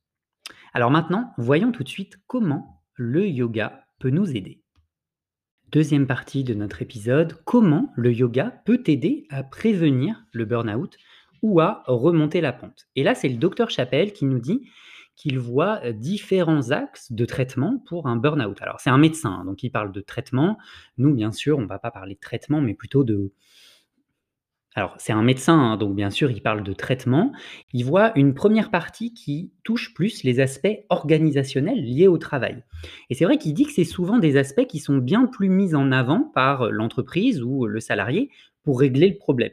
Alors 0.72 0.90
maintenant, 0.90 1.32
voyons 1.36 1.72
tout 1.72 1.82
de 1.82 1.88
suite 1.88 2.18
comment 2.26 2.79
le 3.02 3.26
yoga 3.26 3.86
peut 3.98 4.10
nous 4.10 4.36
aider. 4.36 4.60
Deuxième 5.72 6.06
partie 6.06 6.44
de 6.44 6.52
notre 6.52 6.82
épisode, 6.82 7.32
comment 7.46 7.94
le 7.96 8.12
yoga 8.12 8.60
peut 8.66 8.82
t'aider 8.82 9.26
à 9.30 9.42
prévenir 9.42 10.22
le 10.32 10.44
burn-out 10.44 10.98
ou 11.40 11.60
à 11.60 11.82
remonter 11.86 12.42
la 12.42 12.52
pente. 12.52 12.88
Et 12.96 13.02
là, 13.02 13.14
c'est 13.14 13.30
le 13.30 13.38
docteur 13.38 13.70
Chappelle 13.70 14.12
qui 14.12 14.26
nous 14.26 14.38
dit 14.38 14.68
qu'il 15.16 15.38
voit 15.38 15.80
différents 15.92 16.72
axes 16.72 17.10
de 17.10 17.24
traitement 17.24 17.82
pour 17.86 18.06
un 18.06 18.16
burn-out. 18.16 18.60
Alors, 18.60 18.80
c'est 18.80 18.90
un 18.90 18.98
médecin, 18.98 19.38
hein, 19.40 19.44
donc 19.46 19.62
il 19.62 19.70
parle 19.70 19.92
de 19.92 20.02
traitement. 20.02 20.58
Nous, 20.98 21.14
bien 21.14 21.32
sûr, 21.32 21.56
on 21.56 21.62
ne 21.62 21.66
va 21.66 21.78
pas 21.78 21.90
parler 21.90 22.16
de 22.16 22.20
traitement, 22.20 22.60
mais 22.60 22.74
plutôt 22.74 23.02
de, 23.02 23.32
alors, 24.76 24.94
c'est 24.98 25.12
un 25.12 25.22
médecin, 25.22 25.58
hein, 25.58 25.76
donc 25.76 25.96
bien 25.96 26.10
sûr, 26.10 26.30
il 26.30 26.42
parle 26.42 26.62
de 26.62 26.72
traitement. 26.72 27.32
Il 27.72 27.84
voit 27.84 28.12
une 28.16 28.34
première 28.34 28.70
partie 28.70 29.12
qui 29.12 29.52
touche 29.64 29.92
plus 29.94 30.22
les 30.22 30.38
aspects 30.38 30.84
organisationnels 30.90 31.82
liés 31.82 32.06
au 32.06 32.18
travail. 32.18 32.62
Et 33.10 33.14
c'est 33.14 33.24
vrai 33.24 33.36
qu'il 33.36 33.52
dit 33.52 33.64
que 33.64 33.72
c'est 33.72 33.84
souvent 33.84 34.18
des 34.18 34.36
aspects 34.36 34.66
qui 34.66 34.78
sont 34.78 34.98
bien 34.98 35.26
plus 35.26 35.48
mis 35.48 35.74
en 35.74 35.90
avant 35.90 36.20
par 36.22 36.70
l'entreprise 36.70 37.42
ou 37.42 37.66
le 37.66 37.80
salarié 37.80 38.30
pour 38.62 38.78
régler 38.78 39.08
le 39.08 39.16
problème. 39.16 39.52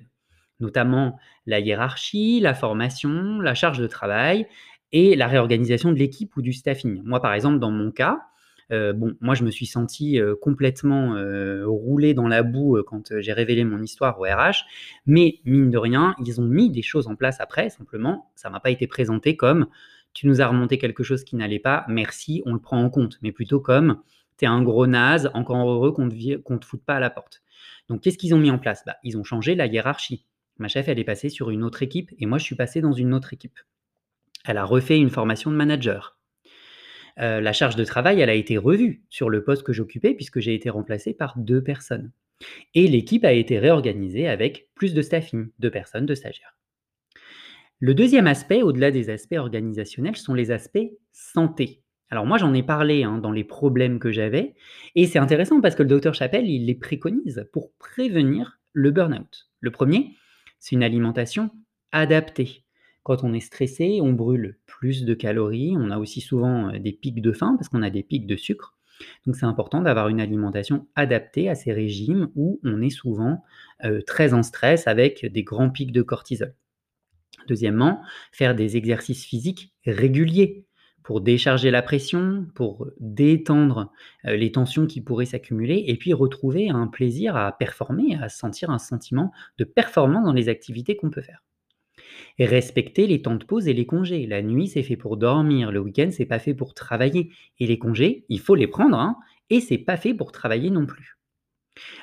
notamment 0.60 1.19
la 1.45 1.60
hiérarchie, 1.60 2.39
la 2.41 2.53
formation, 2.53 3.39
la 3.39 3.56
charge 3.56 3.80
de 3.80 3.88
travail 3.88 4.47
et 4.91 5.15
la 5.15 5.27
réorganisation 5.27 5.91
de 5.91 5.97
l'équipe 5.97 6.36
ou 6.38 6.41
du 6.41 6.53
staffing. 6.53 7.01
Moi, 7.03 7.21
par 7.21 7.34
exemple, 7.34 7.60
dans 7.60 7.71
mon 7.71 7.91
cas, 7.91 8.19
euh, 8.71 8.93
bon, 8.93 9.15
moi, 9.21 9.36
je 9.36 9.43
me 9.43 9.51
suis 9.51 9.65
senti 9.65 10.19
euh, 10.19 10.36
complètement 10.36 11.15
euh, 11.15 11.65
roulé 11.65 12.13
dans 12.13 12.27
la 12.27 12.43
boue 12.43 12.82
quand 12.86 13.19
j'ai 13.19 13.34
révélé 13.34 13.63
mon 13.63 13.82
histoire 13.82 14.19
au 14.19 14.23
RH, 14.23 14.65
mais 15.06 15.39
mine 15.45 15.69
de 15.69 15.77
rien, 15.77 16.15
ils 16.25 16.41
ont 16.41 16.45
mis 16.45 16.69
des 16.69 16.82
choses 16.82 17.08
en 17.08 17.15
place 17.15 17.39
après, 17.39 17.69
simplement, 17.69 18.32
ça 18.36 18.49
m'a 18.49 18.60
pas 18.60 18.69
été 18.69 18.88
présenté 18.88 19.38
comme 19.38 19.67
tu 20.13 20.27
nous 20.27 20.41
as 20.41 20.47
remonté 20.47 20.77
quelque 20.77 21.03
chose 21.03 21.23
qui 21.23 21.36
n'allait 21.36 21.60
pas, 21.60 21.86
merci, 21.88 22.41
on 22.45 22.53
le 22.53 22.60
prend 22.60 22.82
en 22.82 22.89
compte, 22.89 23.19
mais 23.21 23.32
plutôt 23.32 23.60
comme 23.60 24.01
tu 24.38 24.45
es 24.45 24.47
un 24.47 24.62
gros 24.62 24.88
naze, 24.88 25.30
encore 25.34 25.69
heureux 25.69 25.91
qu'on 25.91 26.06
ne 26.06 26.58
te 26.58 26.65
foute 26.65 26.84
pas 26.84 26.95
à 26.95 26.99
la 26.99 27.10
porte. 27.10 27.43
Donc, 27.88 28.01
qu'est-ce 28.01 28.17
qu'ils 28.17 28.34
ont 28.34 28.39
mis 28.39 28.51
en 28.51 28.58
place? 28.58 28.84
Bah, 28.86 28.97
Ils 29.03 29.17
ont 29.17 29.23
changé 29.23 29.56
la 29.56 29.67
hiérarchie. 29.67 30.25
Ma 30.58 30.67
chef, 30.67 30.88
elle 30.88 30.99
est 30.99 31.03
passée 31.03 31.30
sur 31.30 31.51
une 31.51 31.63
autre 31.63 31.84
équipe 31.84 32.12
et 32.17 32.25
moi, 32.25 32.38
je 32.38 32.43
suis 32.43 32.56
passé 32.56 32.82
dans 32.82 32.93
une 32.93 33.13
autre 33.13 33.34
équipe. 33.34 33.60
Elle 34.45 34.58
a 34.58 34.65
refait 34.65 34.97
une 34.97 35.10
formation 35.10 35.51
de 35.51 35.56
manager. 35.56 36.16
Euh, 37.19 37.41
la 37.41 37.53
charge 37.53 37.75
de 37.75 37.84
travail, 37.84 38.21
a 38.21 38.34
été 38.34 38.58
revue 38.58 39.03
sur 39.10 39.30
le 39.30 39.43
poste 39.43 39.63
que 39.63 39.73
j'occupais 39.73 40.13
puisque 40.13 40.39
j'ai 40.39 40.53
été 40.53 40.69
remplacé 40.69 41.13
par 41.13 41.38
deux 41.38 41.63
personnes. 41.63 42.12
Et 42.75 42.88
l'équipe 42.88 43.25
a 43.25 43.34
été 43.34 43.58
réorganisée 43.58 44.27
avec 44.27 44.69
plus 44.75 44.93
de 44.93 45.01
staffing, 45.01 45.47
deux 45.60 45.71
personnes, 45.71 46.06
de 46.06 46.13
stagiaires. 46.13 46.56
Le 47.80 47.93
deuxième 47.93 48.27
aspect, 48.27 48.62
au-delà 48.62 48.91
des 48.91 49.10
aspects 49.10 49.38
organisationnels, 49.38 50.15
sont 50.15 50.34
les 50.34 50.51
aspects 50.51 50.89
santé. 51.12 51.82
Alors 52.10 52.25
moi, 52.25 52.38
j'en 52.38 52.53
ai 52.53 52.63
parlé 52.63 53.03
hein, 53.03 53.17
dans 53.17 53.32
les 53.32 53.43
problèmes 53.43 53.99
que 53.99 54.12
j'avais, 54.12 54.56
et 54.95 55.08
c'est 55.08 55.19
intéressant 55.19 55.62
parce 55.62 55.75
que 55.75 55.84
le 55.84 55.89
docteur 55.89 56.13
Chapelle, 56.13 56.49
il 56.49 56.65
les 56.65 56.75
préconise 56.75 57.47
pour 57.51 57.73
prévenir 57.73 58.60
le 58.73 58.91
burn-out. 58.91 59.49
Le 59.60 59.71
premier, 59.71 60.15
c'est 60.60 60.75
une 60.75 60.84
alimentation 60.84 61.51
adaptée. 61.91 62.63
Quand 63.08 63.24
on 63.24 63.32
est 63.32 63.39
stressé, 63.39 64.00
on 64.02 64.12
brûle 64.12 64.58
plus 64.65 65.06
de 65.06 65.13
calories, 65.13 65.76
on 65.78 65.91
a 65.91 65.98
aussi 65.98 66.20
souvent 66.20 66.78
des 66.78 66.91
pics 66.91 67.22
de 67.22 67.32
faim 67.32 67.56
parce 67.58 67.70
qu'on 67.70 67.82
a 67.82 67.89
des 67.89 68.04
pics 68.04 68.28
de 68.28 68.36
sucre. 68.36 68.78
Donc 69.26 69.38
c'est 69.38 69.46
important 69.46 69.82
d'avoir 69.82 70.10
une 70.10 70.20
alimentation 70.20 70.88
adaptée 70.93 71.48
à 71.48 71.56
ces 71.56 71.72
régimes 71.72 72.28
où 72.36 72.60
on 72.65 72.82
est 72.82 72.89
souvent 72.89 73.46
très 74.06 74.34
en 74.34 74.43
stress 74.43 74.88
avec 74.88 75.26
des 75.26 75.43
grands 75.43 75.70
pics 75.70 75.93
de 75.93 76.02
cortisol. 76.02 76.54
Deuxièmement, 77.48 78.02
faire 78.34 78.56
des 78.56 78.76
exercices 78.76 79.24
physiques 79.24 79.74
réguliers 79.86 80.65
pour 81.02 81.22
décharger 81.22 81.72
la 81.72 81.82
pression, 81.82 82.46
pour 82.56 82.88
détendre 83.00 83.89
les 84.26 84.52
tensions 84.52 84.86
qui 84.86 85.00
pourraient 85.00 85.24
s'accumuler 85.24 85.86
et 85.88 85.96
puis 85.96 86.12
retrouver 86.12 86.70
un 86.72 86.88
plaisir 86.88 87.38
à 87.38 87.58
performer, 87.58 88.17
à 88.22 88.28
sentir 88.28 88.70
un 88.70 88.80
sentiment 88.80 89.32
de 89.58 89.63
performance 89.63 90.26
dans 90.26 90.34
les 90.34 90.50
activités 90.50 90.98
qu'on 90.98 91.10
peut 91.10 91.22
faire. 91.22 91.41
Respecter 92.39 93.08
les 93.08 93.21
temps 93.21 93.36
de 93.36 93.43
pause 93.43 93.67
et 93.67 93.73
les 93.73 93.86
congés. 93.86 94.25
La 94.27 94.41
nuit, 94.41 94.67
c'est 94.67 94.84
fait 94.84 94.97
pour 94.97 95.17
dormir. 95.17 95.71
Le 95.71 95.80
week-end, 95.80 96.10
c'est 96.12 96.25
pas 96.25 96.39
fait 96.39 96.53
pour 96.53 96.73
travailler. 96.73 97.32
Et 97.60 97.67
les 97.67 97.80
congés, 97.80 98.25
il 98.30 98.39
faut 98.39 98.56
les 98.56 98.67
prendre, 98.67 98.97
hein, 98.97 99.17
et 99.49 99.62
c'est 99.62 99.77
pas 99.77 99.97
fait 99.97 100.13
pour 100.13 100.32
travailler 100.32 100.69
non 100.69 100.86
plus. 100.86 101.17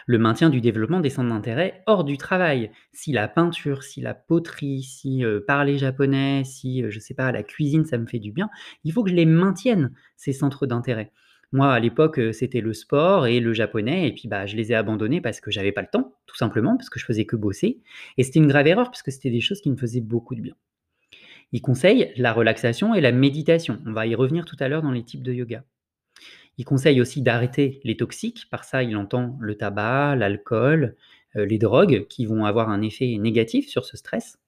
Le 0.07 0.19
maintien 0.19 0.51
du 0.51 0.61
développement 0.61 1.01
des 1.01 1.11
centres 1.11 1.31
d'intérêt 1.31 1.83
hors 1.87 2.05
du 2.05 2.17
travail. 2.17 2.71
Si 2.93 3.13
la 3.13 3.29
peinture, 3.29 3.83
si 3.83 4.01
la 4.01 4.15
poterie, 4.15 4.83
si 4.83 5.25
euh, 5.25 5.41
parler 5.47 5.79
japonais, 5.79 6.45
si, 6.45 6.83
euh, 6.83 6.91
je 6.91 7.01
sais 7.01 7.15
pas, 7.15 7.33
la 7.33 7.43
cuisine, 7.43 7.85
ça 7.85 7.99
me 7.99 8.07
fait 8.07 8.19
du 8.19 8.33
bien, 8.33 8.51
il 8.85 8.93
faut 8.93 9.03
que 9.03 9.11
je 9.11 9.15
les 9.15 9.27
maintienne, 9.27 9.93
ces 10.17 10.33
centres 10.33 10.67
d'intérêt. 10.67 11.11
Moi, 11.55 11.73
à 11.73 11.79
l'époque, 11.79 12.21
c'était 12.33 12.61
le 12.61 12.75
sport 12.75 13.29
et 13.29 13.39
le 13.39 13.53
japonais 13.53 14.09
et 14.09 14.13
puis, 14.13 14.27
bah, 14.27 14.45
je 14.45 14.57
les 14.57 14.73
ai 14.73 14.75
abandonnés 14.75 15.21
parce 15.21 15.41
que 15.41 15.53
j'avais 15.53 15.71
pas 15.71 15.83
le 15.83 15.87
temps, 15.87 16.17
tout 16.27 16.37
simplement, 16.37 16.77
parce 16.77 16.91
que 16.91 16.99
je 16.99 17.05
faisais 17.05 17.27
que 17.27 17.37
bosser 17.37 17.81
et 18.19 18.25
c'était 18.25 18.41
une 18.41 18.49
grave 18.49 18.67
erreur 18.67 18.91
parce 18.91 19.05
que 19.05 19.13
c'était 19.13 19.31
des 19.31 19.41
choses 19.41 19.61
qui 19.61 19.71
me 19.71 19.77
faisaient 19.77 20.01
beaucoup 20.01 20.35
de 20.35 20.41
bien. 20.41 20.57
Il 21.53 21.63
conseille 21.63 22.13
la 22.17 22.33
relaxation 22.33 22.93
et 22.93 23.01
la 23.01 23.13
méditation. 23.13 23.79
On 23.87 23.93
va 23.93 24.05
y 24.09 24.17
revenir 24.17 24.47
tout 24.47 24.57
à 24.59 24.67
l'heure 24.67 24.83
dans 24.83 24.91
les 24.91 25.05
types 25.05 25.23
de 25.23 25.33
yoga. 25.33 25.63
Il 26.59 26.65
conseille 26.65 27.01
aussi 27.01 27.23
d'arrêter 27.23 27.81
les 27.85 27.97
toxiques. 27.97 28.51
Par 28.51 28.65
ça, 28.65 28.83
il 28.83 28.97
entend 28.97 29.39
le 29.41 29.55
tabac, 29.55 30.17
l'alcool, 30.17 30.97
les 31.37 31.59
drogues 31.59 32.09
qui 32.09 32.27
vont 32.27 32.47
avoir 32.47 32.69
un 32.69 32.83
effet 32.83 33.17
négatif 33.21 33.69
sur 33.69 33.85
ce 33.85 33.97
stress. 33.97 34.41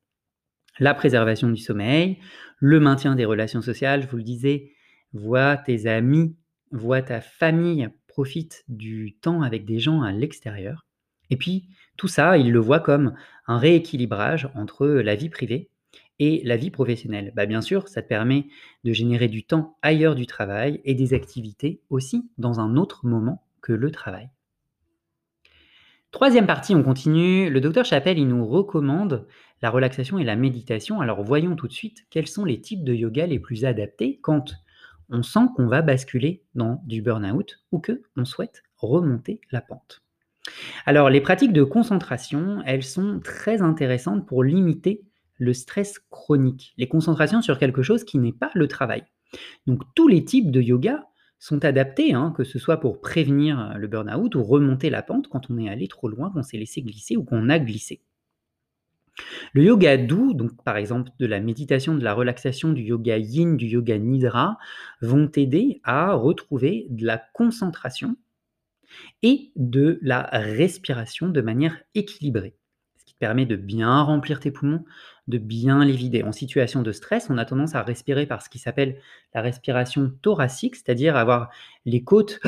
La 0.81 0.93
préservation 0.93 1.49
du 1.49 1.63
sommeil, 1.63 2.19
le 2.59 2.81
maintien 2.81 3.15
des 3.15 3.25
relations 3.25 3.63
sociales, 3.63 4.03
je 4.03 4.09
vous 4.09 4.17
le 4.17 4.25
disais, 4.25 4.73
vois 5.13 5.57
tes 5.57 5.87
amis 5.87 6.35
vois 6.71 7.03
ta 7.03 7.21
famille, 7.21 7.89
profite 8.09 8.65
du 8.69 9.17
temps 9.21 9.43
avec 9.43 9.65
des 9.65 9.79
gens 9.79 10.03
à 10.03 10.13
l'extérieur. 10.13 10.87
Et 11.31 11.37
puis, 11.37 11.69
tout 11.97 12.09
ça, 12.09 12.39
il 12.39 12.53
le 12.53 12.61
voit 12.61 12.81
comme 12.81 13.15
un 13.47 13.59
rééquilibrage 13.59 14.49
entre 14.55 14.87
la 14.87 15.17
vie 15.17 15.29
privée 15.29 15.71
et 16.19 16.43
la 16.45 16.57
vie 16.57 16.71
professionnelle. 16.71 17.33
Bah, 17.35 17.47
bien 17.47 17.61
sûr, 17.61 17.89
ça 17.89 18.03
te 18.03 18.09
permet 18.09 18.47
de 18.85 18.93
générer 18.93 19.29
du 19.29 19.45
temps 19.45 19.77
ailleurs 19.83 20.15
du 20.15 20.27
travail 20.27 20.81
et 20.85 20.95
des 20.95 21.15
activités 21.15 21.81
aussi 21.91 22.31
dans 22.39 22.61
un 22.61 22.77
autre 22.77 23.07
moment 23.07 23.43
que 23.61 23.73
le 23.73 23.91
travail. 23.91 24.31
Troisième 26.13 26.47
partie, 26.47 26.75
on 26.75 26.83
continue. 26.83 27.51
Le 27.51 27.61
docteur 27.61 27.85
Chapelle, 27.85 28.19
il 28.19 28.29
nous 28.29 28.47
recommande 28.47 29.27
la 29.61 29.71
relaxation 29.71 30.19
et 30.19 30.25
la 30.25 30.37
méditation. 30.37 31.01
Alors 31.01 31.23
voyons 31.23 31.57
tout 31.57 31.69
de 31.69 31.73
suite 31.73 32.07
quels 32.11 32.29
sont 32.29 32.45
les 32.45 32.61
types 32.61 32.85
de 32.85 32.95
yoga 32.95 33.27
les 33.27 33.39
plus 33.39 33.65
adaptés 33.65 34.19
quand 34.23 34.55
on 35.11 35.23
sent 35.23 35.49
qu'on 35.55 35.67
va 35.67 35.83
basculer 35.83 36.43
dans 36.55 36.83
du 36.87 37.03
burn-out 37.03 37.61
ou 37.73 37.79
que 37.79 38.03
on 38.17 38.25
souhaite 38.25 38.63
remonter 38.77 39.41
la 39.51 39.61
pente. 39.61 40.03
Alors, 40.85 41.11
les 41.11 41.21
pratiques 41.21 41.53
de 41.53 41.65
concentration, 41.65 42.63
elles 42.67 42.85
sont 42.85 43.21
très 43.23 43.63
intéressantes 43.63 44.27
pour 44.27 44.45
limiter 44.45 45.03
le 45.39 45.53
stress 45.53 45.99
chronique, 46.11 46.73
les 46.77 46.89
concentrations 46.89 47.43
sur 47.43 47.59
quelque 47.59 47.83
chose 47.83 48.05
qui 48.05 48.19
n'est 48.19 48.33
pas 48.33 48.51
le 48.55 48.69
travail. 48.69 49.05
Donc, 49.67 49.83
tous 49.95 50.09
les 50.09 50.25
types 50.25 50.51
de 50.51 50.61
yoga 50.61 51.05
sont 51.39 51.65
adaptés, 51.65 52.15
hein, 52.15 52.33
que 52.37 52.45
ce 52.45 52.59
soit 52.59 52.79
pour 52.79 53.01
prévenir 53.01 53.75
le 53.77 53.89
burn-out 53.89 54.35
ou 54.35 54.43
remonter 54.43 54.89
la 54.89 55.03
pente 55.03 55.29
quand 55.29 55.51
on 55.51 55.59
est 55.59 55.69
allé 55.69 55.89
trop 55.89 56.09
loin, 56.09 56.31
qu'on 56.31 56.43
s'est 56.43 56.57
laissé 56.57 56.83
glisser 56.83 57.17
ou 57.17 57.25
qu'on 57.25 57.49
a 57.49 57.59
glissé. 57.59 58.01
Le 59.53 59.65
yoga 59.65 59.97
doux, 59.97 60.35
donc 60.35 60.63
par 60.65 60.77
exemple 60.77 61.11
de 61.19 61.27
la 61.27 61.41
méditation, 61.41 61.95
de 61.95 62.05
la 62.05 62.15
relaxation, 62.15 62.73
du 62.73 62.83
yoga 62.83 63.17
yin, 63.19 63.57
du 63.57 63.67
yoga 63.67 63.99
nidra, 63.99 64.59
vont 65.01 65.29
t'aider 65.29 65.81
à 65.85 66.13
retrouver 66.15 66.87
de 66.91 67.07
la 67.07 67.19
concentration 67.33 68.17
et 69.23 69.53
de 69.57 69.99
la 70.03 70.23
respiration 70.33 71.29
de 71.29 71.41
manière 71.41 71.83
équilibrée. 71.95 72.57
Ce 72.99 73.05
qui 73.05 73.15
te 73.15 73.19
permet 73.19 73.47
de 73.47 73.57
bien 73.57 74.03
remplir 74.03 74.41
tes 74.41 74.51
poumons, 74.51 74.85
de 75.29 75.39
bien 75.39 75.85
les 75.85 75.93
vider. 75.93 76.23
En 76.23 76.33
situation 76.33 76.83
de 76.83 76.93
stress, 76.93 77.29
on 77.31 77.39
a 77.39 77.45
tendance 77.45 77.75
à 77.75 77.83
respirer 77.83 78.27
par 78.27 78.43
ce 78.43 78.49
qui 78.49 78.59
s'appelle 78.59 79.01
la 79.35 79.43
respiration 79.43 80.13
thoracique, 80.23 80.77
c'est-à-dire 80.77 81.17
avoir 81.17 81.51
les 81.85 82.05
côtes 82.05 82.41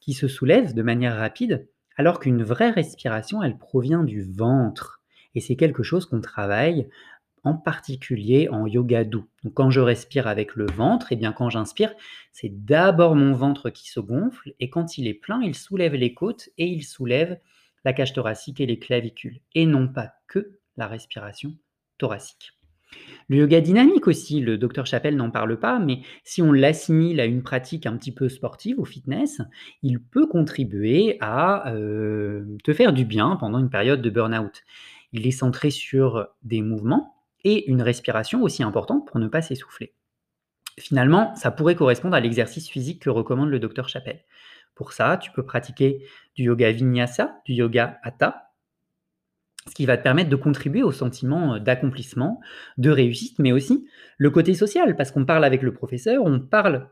qui 0.00 0.14
se 0.14 0.28
soulèvent 0.28 0.74
de 0.74 0.82
manière 0.82 1.16
rapide, 1.16 1.68
alors 1.96 2.20
qu'une 2.20 2.42
vraie 2.42 2.70
respiration, 2.70 3.42
elle 3.42 3.58
provient 3.58 4.04
du 4.04 4.22
ventre. 4.22 5.01
Et 5.34 5.40
c'est 5.40 5.56
quelque 5.56 5.82
chose 5.82 6.06
qu'on 6.06 6.20
travaille 6.20 6.88
en 7.44 7.54
particulier 7.54 8.48
en 8.48 8.66
yoga 8.66 9.04
doux. 9.04 9.26
Donc 9.42 9.54
quand 9.54 9.70
je 9.70 9.80
respire 9.80 10.26
avec 10.26 10.54
le 10.54 10.66
ventre, 10.66 11.10
et 11.12 11.14
eh 11.14 11.18
bien 11.18 11.32
quand 11.32 11.50
j'inspire, 11.50 11.92
c'est 12.32 12.64
d'abord 12.64 13.16
mon 13.16 13.32
ventre 13.34 13.70
qui 13.70 13.90
se 13.90 14.00
gonfle 14.00 14.54
et 14.60 14.70
quand 14.70 14.98
il 14.98 15.08
est 15.08 15.14
plein, 15.14 15.40
il 15.42 15.54
soulève 15.54 15.94
les 15.94 16.14
côtes 16.14 16.50
et 16.58 16.66
il 16.66 16.84
soulève 16.84 17.38
la 17.84 17.92
cage 17.92 18.12
thoracique 18.12 18.60
et 18.60 18.66
les 18.66 18.78
clavicules 18.78 19.40
et 19.54 19.66
non 19.66 19.88
pas 19.88 20.12
que 20.28 20.58
la 20.76 20.86
respiration 20.86 21.56
thoracique. 21.98 22.52
Le 23.28 23.38
yoga 23.38 23.60
dynamique 23.60 24.06
aussi, 24.06 24.40
le 24.40 24.58
docteur 24.58 24.84
Chapelle 24.84 25.16
n'en 25.16 25.30
parle 25.30 25.58
pas, 25.58 25.78
mais 25.78 26.00
si 26.24 26.42
on 26.42 26.52
l'assimile 26.52 27.20
à 27.20 27.24
une 27.24 27.42
pratique 27.42 27.86
un 27.86 27.96
petit 27.96 28.12
peu 28.12 28.28
sportive 28.28 28.78
ou 28.78 28.84
fitness, 28.84 29.40
il 29.82 29.98
peut 29.98 30.26
contribuer 30.26 31.16
à 31.20 31.72
euh, 31.72 32.44
te 32.64 32.74
faire 32.74 32.92
du 32.92 33.06
bien 33.06 33.36
pendant 33.36 33.58
une 33.58 33.70
période 33.70 34.02
de 34.02 34.10
burn-out. 34.10 34.62
Il 35.12 35.26
est 35.26 35.32
centré 35.32 35.70
sur 35.70 36.28
des 36.42 36.62
mouvements 36.62 37.16
et 37.44 37.68
une 37.70 37.82
respiration 37.82 38.42
aussi 38.42 38.62
importante 38.62 39.06
pour 39.06 39.18
ne 39.18 39.28
pas 39.28 39.42
s'essouffler. 39.42 39.94
Finalement, 40.78 41.34
ça 41.34 41.50
pourrait 41.50 41.74
correspondre 41.74 42.14
à 42.14 42.20
l'exercice 42.20 42.68
physique 42.68 43.02
que 43.02 43.10
recommande 43.10 43.50
le 43.50 43.58
docteur 43.58 43.88
Chapelle. 43.88 44.24
Pour 44.74 44.92
ça, 44.92 45.18
tu 45.18 45.30
peux 45.32 45.44
pratiquer 45.44 46.06
du 46.34 46.44
yoga 46.44 46.72
vinyasa, 46.72 47.40
du 47.44 47.52
yoga 47.52 47.98
hatha, 48.02 48.52
ce 49.68 49.74
qui 49.74 49.86
va 49.86 49.96
te 49.96 50.02
permettre 50.02 50.30
de 50.30 50.36
contribuer 50.36 50.82
au 50.82 50.92
sentiment 50.92 51.58
d'accomplissement, 51.58 52.40
de 52.78 52.90
réussite, 52.90 53.38
mais 53.38 53.52
aussi 53.52 53.86
le 54.16 54.30
côté 54.30 54.54
social, 54.54 54.96
parce 54.96 55.10
qu'on 55.10 55.24
parle 55.24 55.44
avec 55.44 55.62
le 55.62 55.72
professeur, 55.72 56.24
on 56.24 56.40
parle 56.40 56.88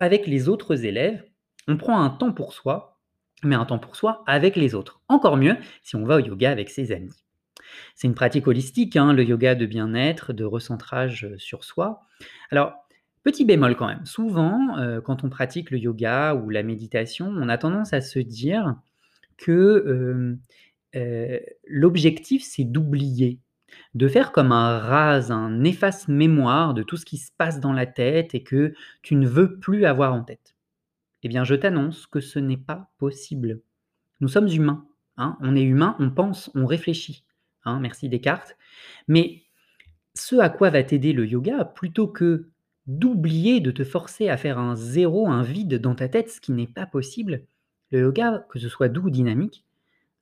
avec 0.00 0.26
les 0.26 0.48
autres 0.48 0.84
élèves, 0.84 1.24
on 1.66 1.76
prend 1.76 2.00
un 2.00 2.10
temps 2.10 2.32
pour 2.32 2.52
soi, 2.52 3.00
mais 3.42 3.56
un 3.56 3.64
temps 3.64 3.78
pour 3.78 3.96
soi 3.96 4.22
avec 4.26 4.54
les 4.54 4.74
autres. 4.74 5.00
Encore 5.08 5.36
mieux 5.36 5.56
si 5.82 5.96
on 5.96 6.04
va 6.04 6.16
au 6.16 6.20
yoga 6.20 6.50
avec 6.50 6.70
ses 6.70 6.92
amis. 6.92 7.24
C'est 7.94 8.06
une 8.06 8.14
pratique 8.14 8.46
holistique, 8.46 8.96
hein, 8.96 9.12
le 9.12 9.24
yoga 9.24 9.54
de 9.54 9.66
bien-être, 9.66 10.32
de 10.32 10.44
recentrage 10.44 11.24
euh, 11.24 11.38
sur 11.38 11.64
soi. 11.64 12.02
Alors, 12.50 12.74
petit 13.24 13.44
bémol 13.44 13.76
quand 13.76 13.88
même, 13.88 14.06
souvent, 14.06 14.78
euh, 14.78 15.00
quand 15.00 15.24
on 15.24 15.28
pratique 15.28 15.70
le 15.70 15.78
yoga 15.78 16.34
ou 16.34 16.50
la 16.50 16.62
méditation, 16.62 17.26
on 17.28 17.48
a 17.48 17.58
tendance 17.58 17.92
à 17.92 18.00
se 18.00 18.18
dire 18.18 18.76
que 19.36 20.38
Heu, 20.94 21.40
l'objectif, 21.66 22.42
c'est 22.42 22.64
d'oublier, 22.64 23.40
de 23.94 24.08
faire 24.08 24.32
comme 24.32 24.52
un 24.52 24.78
rase, 24.78 25.30
un 25.30 25.64
efface-mémoire 25.64 26.74
de 26.74 26.82
tout 26.82 26.96
ce 26.96 27.04
qui 27.04 27.18
se 27.18 27.30
passe 27.36 27.60
dans 27.60 27.72
la 27.72 27.86
tête 27.86 28.34
et 28.34 28.42
que 28.42 28.74
tu 29.02 29.14
ne 29.16 29.28
veux 29.28 29.58
plus 29.58 29.84
avoir 29.84 30.14
en 30.14 30.22
tête. 30.22 30.56
Eh 31.22 31.28
bien, 31.28 31.44
je 31.44 31.54
t'annonce 31.54 32.06
que 32.06 32.20
ce 32.20 32.38
n'est 32.38 32.56
pas 32.56 32.90
possible. 32.98 33.60
Nous 34.20 34.28
sommes 34.28 34.48
humains, 34.48 34.86
hein, 35.16 35.36
on 35.40 35.56
est 35.56 35.62
humain, 35.62 35.96
on 35.98 36.10
pense, 36.10 36.50
on 36.54 36.64
réfléchit, 36.66 37.24
hein, 37.64 37.80
merci 37.80 38.08
Descartes. 38.08 38.56
Mais 39.06 39.42
ce 40.14 40.36
à 40.36 40.48
quoi 40.50 40.70
va 40.70 40.82
t'aider 40.82 41.12
le 41.12 41.26
yoga, 41.26 41.64
plutôt 41.64 42.08
que 42.08 42.48
d'oublier, 42.86 43.60
de 43.60 43.70
te 43.70 43.84
forcer 43.84 44.28
à 44.28 44.36
faire 44.36 44.58
un 44.58 44.74
zéro, 44.74 45.28
un 45.28 45.42
vide 45.42 45.74
dans 45.74 45.94
ta 45.94 46.08
tête, 46.08 46.30
ce 46.30 46.40
qui 46.40 46.52
n'est 46.52 46.66
pas 46.66 46.86
possible, 46.86 47.44
le 47.90 48.00
yoga, 48.00 48.46
que 48.48 48.58
ce 48.58 48.68
soit 48.68 48.88
doux 48.88 49.02
ou 49.02 49.10
dynamique, 49.10 49.64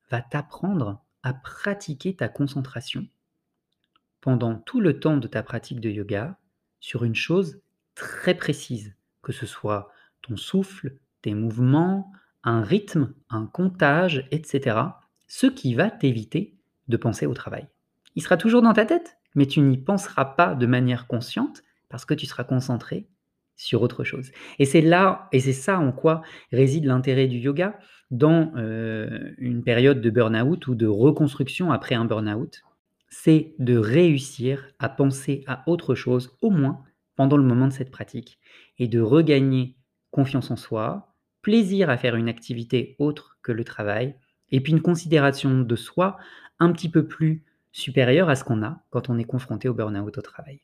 va 0.09 0.21
t'apprendre 0.21 1.03
à 1.23 1.33
pratiquer 1.33 2.15
ta 2.15 2.27
concentration 2.27 3.07
pendant 4.21 4.55
tout 4.55 4.81
le 4.81 4.99
temps 4.99 5.17
de 5.17 5.27
ta 5.27 5.43
pratique 5.43 5.79
de 5.79 5.89
yoga 5.89 6.37
sur 6.79 7.03
une 7.03 7.15
chose 7.15 7.61
très 7.95 8.35
précise, 8.35 8.95
que 9.21 9.31
ce 9.31 9.45
soit 9.45 9.91
ton 10.21 10.37
souffle, 10.37 10.97
tes 11.21 11.33
mouvements, 11.33 12.11
un 12.43 12.61
rythme, 12.61 13.13
un 13.29 13.45
comptage, 13.45 14.27
etc. 14.31 14.79
Ce 15.27 15.47
qui 15.47 15.73
va 15.73 15.89
t'éviter 15.89 16.56
de 16.87 16.97
penser 16.97 17.25
au 17.25 17.33
travail. 17.33 17.67
Il 18.15 18.23
sera 18.23 18.37
toujours 18.37 18.61
dans 18.61 18.73
ta 18.73 18.85
tête, 18.85 19.17
mais 19.35 19.45
tu 19.45 19.61
n'y 19.61 19.77
penseras 19.77 20.25
pas 20.25 20.55
de 20.55 20.65
manière 20.65 21.07
consciente 21.07 21.63
parce 21.89 22.05
que 22.05 22.13
tu 22.13 22.25
seras 22.25 22.43
concentré 22.43 23.07
sur 23.55 23.81
autre 23.81 24.03
chose. 24.03 24.31
Et 24.59 24.65
c'est 24.65 24.81
là, 24.81 25.27
et 25.31 25.39
c'est 25.39 25.53
ça 25.53 25.79
en 25.79 25.91
quoi 25.91 26.21
réside 26.51 26.85
l'intérêt 26.85 27.27
du 27.27 27.37
yoga 27.37 27.77
dans 28.11 28.53
euh, 28.55 29.33
une 29.37 29.63
période 29.63 30.01
de 30.01 30.09
burn-out 30.09 30.67
ou 30.67 30.75
de 30.75 30.87
reconstruction 30.87 31.71
après 31.71 31.95
un 31.95 32.05
burn-out, 32.05 32.63
c'est 33.09 33.53
de 33.59 33.77
réussir 33.77 34.67
à 34.79 34.89
penser 34.89 35.43
à 35.47 35.63
autre 35.67 35.95
chose, 35.95 36.37
au 36.41 36.49
moins 36.49 36.83
pendant 37.15 37.37
le 37.37 37.43
moment 37.43 37.67
de 37.67 37.73
cette 37.73 37.91
pratique, 37.91 38.37
et 38.77 38.87
de 38.87 39.01
regagner 39.01 39.75
confiance 40.11 40.51
en 40.51 40.55
soi, 40.55 41.15
plaisir 41.41 41.89
à 41.89 41.97
faire 41.97 42.15
une 42.15 42.29
activité 42.29 42.95
autre 42.99 43.37
que 43.41 43.51
le 43.51 43.63
travail, 43.63 44.15
et 44.51 44.61
puis 44.61 44.71
une 44.71 44.81
considération 44.81 45.61
de 45.61 45.75
soi 45.75 46.17
un 46.59 46.71
petit 46.71 46.89
peu 46.89 47.05
plus 47.05 47.43
supérieure 47.71 48.29
à 48.29 48.35
ce 48.35 48.43
qu'on 48.43 48.63
a 48.63 48.81
quand 48.89 49.09
on 49.09 49.17
est 49.17 49.23
confronté 49.23 49.69
au 49.69 49.73
burn-out 49.73 50.17
au 50.17 50.21
travail. 50.21 50.59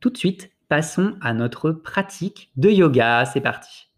Tout 0.00 0.10
de 0.10 0.16
suite, 0.16 0.50
passons 0.68 1.16
à 1.20 1.34
notre 1.34 1.72
pratique 1.72 2.50
de 2.56 2.70
yoga. 2.70 3.24
C'est 3.24 3.40
parti. 3.40 3.88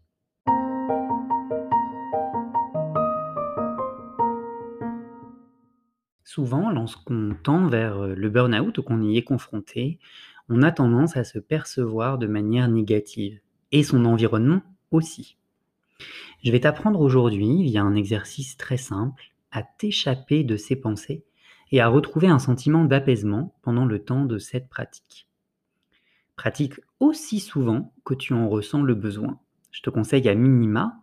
Souvent, 6.23 6.71
lorsqu'on 6.71 7.35
tend 7.43 7.67
vers 7.67 8.07
le 8.07 8.29
burn-out 8.29 8.77
ou 8.77 8.83
qu'on 8.83 9.01
y 9.01 9.17
est 9.17 9.23
confronté, 9.23 9.99
on 10.49 10.63
a 10.63 10.71
tendance 10.71 11.17
à 11.17 11.23
se 11.23 11.39
percevoir 11.39 12.17
de 12.17 12.27
manière 12.27 12.67
négative, 12.69 13.39
et 13.71 13.83
son 13.83 14.05
environnement 14.05 14.61
aussi. 14.91 15.37
Je 16.43 16.51
vais 16.51 16.61
t'apprendre 16.61 16.99
aujourd'hui, 17.01 17.63
via 17.63 17.83
un 17.83 17.95
exercice 17.95 18.57
très 18.57 18.77
simple, 18.77 19.31
à 19.51 19.63
t'échapper 19.63 20.43
de 20.43 20.57
ces 20.57 20.75
pensées 20.75 21.25
et 21.71 21.81
à 21.81 21.87
retrouver 21.87 22.27
un 22.27 22.39
sentiment 22.39 22.85
d'apaisement 22.85 23.55
pendant 23.61 23.85
le 23.85 24.03
temps 24.03 24.25
de 24.25 24.37
cette 24.37 24.69
pratique. 24.69 25.27
Pratique 26.35 26.79
aussi 26.99 27.39
souvent 27.39 27.93
que 28.03 28.13
tu 28.13 28.33
en 28.33 28.49
ressens 28.49 28.83
le 28.83 28.95
besoin. 28.95 29.39
Je 29.71 29.81
te 29.81 29.89
conseille 29.89 30.27
à 30.27 30.35
minima 30.35 30.97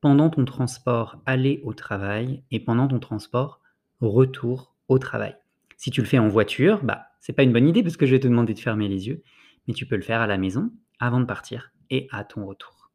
pendant 0.00 0.30
ton 0.30 0.44
transport 0.44 1.20
aller 1.26 1.60
au 1.64 1.74
travail 1.74 2.42
et 2.50 2.60
pendant 2.60 2.88
ton 2.88 2.98
transport 2.98 3.60
retour 4.00 4.74
au 4.88 4.98
travail. 4.98 5.36
Si 5.76 5.90
tu 5.90 6.00
le 6.00 6.06
fais 6.06 6.18
en 6.18 6.28
voiture, 6.28 6.82
bah 6.82 7.06
c'est 7.20 7.32
pas 7.32 7.42
une 7.42 7.52
bonne 7.52 7.68
idée 7.68 7.82
parce 7.82 7.96
que 7.96 8.06
je 8.06 8.12
vais 8.12 8.20
te 8.20 8.28
demander 8.28 8.54
de 8.54 8.58
fermer 8.58 8.88
les 8.88 9.08
yeux, 9.08 9.22
mais 9.66 9.74
tu 9.74 9.86
peux 9.86 9.96
le 9.96 10.02
faire 10.02 10.20
à 10.20 10.26
la 10.26 10.38
maison 10.38 10.70
avant 10.98 11.20
de 11.20 11.26
partir 11.26 11.72
et 11.90 12.08
à 12.10 12.24
ton 12.24 12.46
retour. 12.46 12.90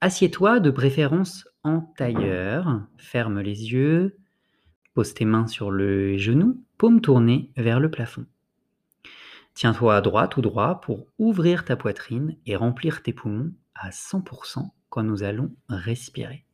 Assieds-toi 0.00 0.60
de 0.60 0.70
préférence 0.70 1.48
en 1.66 1.80
tailleur, 1.80 2.82
ferme 2.96 3.40
les 3.40 3.72
yeux, 3.72 4.16
pose 4.94 5.14
tes 5.14 5.24
mains 5.24 5.48
sur 5.48 5.72
le 5.72 6.16
genou, 6.16 6.62
paume 6.78 7.00
tournée 7.00 7.50
vers 7.56 7.80
le 7.80 7.90
plafond. 7.90 8.24
Tiens-toi 9.54 9.96
à 9.96 10.00
droite 10.00 10.36
ou 10.36 10.42
droit 10.42 10.80
pour 10.80 11.08
ouvrir 11.18 11.64
ta 11.64 11.74
poitrine 11.74 12.36
et 12.46 12.54
remplir 12.54 13.02
tes 13.02 13.12
poumons 13.12 13.52
à 13.74 13.90
100% 13.90 14.70
quand 14.90 15.02
nous 15.02 15.24
allons 15.24 15.52
respirer. 15.68 16.44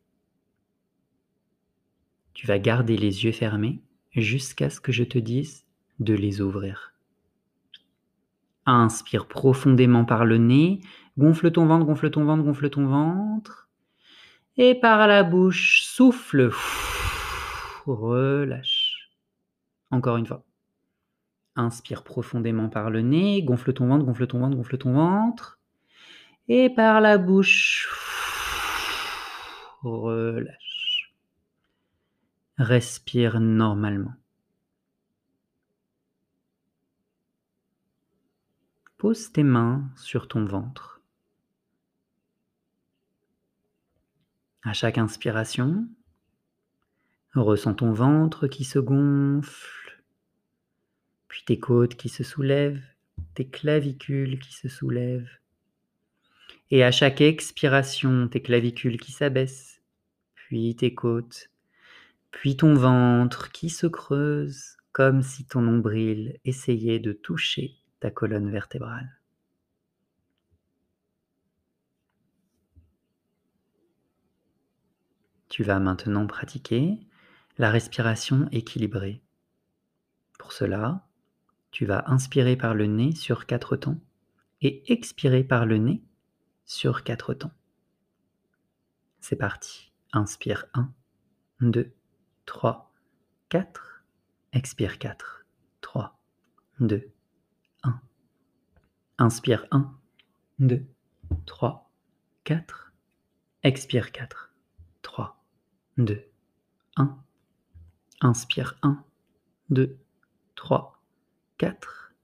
Tu 2.32 2.46
vas 2.46 2.58
garder 2.58 2.96
les 2.96 3.24
yeux 3.24 3.32
fermés 3.32 3.82
jusqu'à 4.12 4.70
ce 4.70 4.80
que 4.80 4.92
je 4.92 5.04
te 5.04 5.18
dise 5.18 5.66
de 6.00 6.14
les 6.14 6.40
ouvrir. 6.40 6.94
Inspire 8.64 9.26
profondément 9.26 10.06
par 10.06 10.24
le 10.24 10.38
nez, 10.38 10.80
gonfle 11.18 11.50
ton 11.50 11.66
ventre, 11.66 11.84
gonfle 11.84 12.08
ton 12.10 12.24
ventre, 12.24 12.44
gonfle 12.44 12.70
ton 12.70 12.86
ventre. 12.86 13.68
Et 14.64 14.76
par 14.76 15.08
la 15.08 15.24
bouche, 15.24 15.82
souffle, 15.82 16.52
relâche. 17.84 19.10
Encore 19.90 20.18
une 20.18 20.26
fois. 20.26 20.44
Inspire 21.56 22.04
profondément 22.04 22.68
par 22.68 22.88
le 22.88 23.00
nez, 23.00 23.42
gonfle 23.42 23.72
ton 23.72 23.88
ventre, 23.88 24.04
gonfle 24.04 24.28
ton 24.28 24.38
ventre, 24.38 24.56
gonfle 24.56 24.78
ton 24.78 24.92
ventre. 24.92 25.58
Et 26.46 26.70
par 26.70 27.00
la 27.00 27.18
bouche, 27.18 27.88
relâche. 29.82 31.12
Respire 32.56 33.40
normalement. 33.40 34.14
Pose 38.96 39.32
tes 39.32 39.42
mains 39.42 39.90
sur 39.96 40.28
ton 40.28 40.44
ventre. 40.44 40.91
À 44.64 44.72
chaque 44.74 44.98
inspiration, 44.98 45.88
ressens 47.34 47.74
ton 47.74 47.92
ventre 47.92 48.46
qui 48.46 48.62
se 48.62 48.78
gonfle, 48.78 50.02
puis 51.26 51.42
tes 51.44 51.58
côtes 51.58 51.96
qui 51.96 52.08
se 52.08 52.22
soulèvent, 52.22 52.84
tes 53.34 53.48
clavicules 53.48 54.38
qui 54.38 54.52
se 54.52 54.68
soulèvent. 54.68 55.30
Et 56.70 56.84
à 56.84 56.92
chaque 56.92 57.20
expiration, 57.20 58.28
tes 58.28 58.40
clavicules 58.40 59.00
qui 59.00 59.10
s'abaissent, 59.10 59.82
puis 60.34 60.76
tes 60.76 60.94
côtes, 60.94 61.50
puis 62.30 62.56
ton 62.56 62.74
ventre 62.74 63.50
qui 63.50 63.68
se 63.68 63.88
creuse 63.88 64.76
comme 64.92 65.22
si 65.22 65.44
ton 65.44 65.62
nombril 65.62 66.38
essayait 66.44 67.00
de 67.00 67.12
toucher 67.12 67.74
ta 67.98 68.12
colonne 68.12 68.50
vertébrale. 68.50 69.21
Tu 75.52 75.64
vas 75.64 75.78
maintenant 75.80 76.26
pratiquer 76.26 76.98
la 77.58 77.70
respiration 77.70 78.48
équilibrée. 78.52 79.20
Pour 80.38 80.50
cela, 80.50 81.06
tu 81.72 81.84
vas 81.84 82.04
inspirer 82.06 82.56
par 82.56 82.72
le 82.72 82.86
nez 82.86 83.14
sur 83.14 83.44
quatre 83.44 83.76
temps 83.76 84.00
et 84.62 84.82
expirer 84.90 85.44
par 85.44 85.66
le 85.66 85.76
nez 85.76 86.02
sur 86.64 87.04
quatre 87.04 87.34
temps. 87.34 87.52
C'est 89.20 89.36
parti. 89.36 89.92
Inspire 90.14 90.64
1, 90.72 90.90
2, 91.60 91.92
3, 92.46 92.90
4. 93.50 94.04
Expire 94.54 94.98
4, 94.98 95.44
3, 95.82 96.18
2, 96.80 97.10
Inspire 99.18 99.66
1, 99.70 99.94
2, 100.60 100.86
3, 101.44 101.90
4. 102.44 102.94
Expire 103.64 104.12
4, 104.12 104.28
3, 104.30 104.51
2, 105.98 106.24
1. 106.96 107.22
Inspire 108.22 108.78
1, 108.82 109.04
2, 109.68 109.98
3, 110.56 110.98
4. 111.58 112.14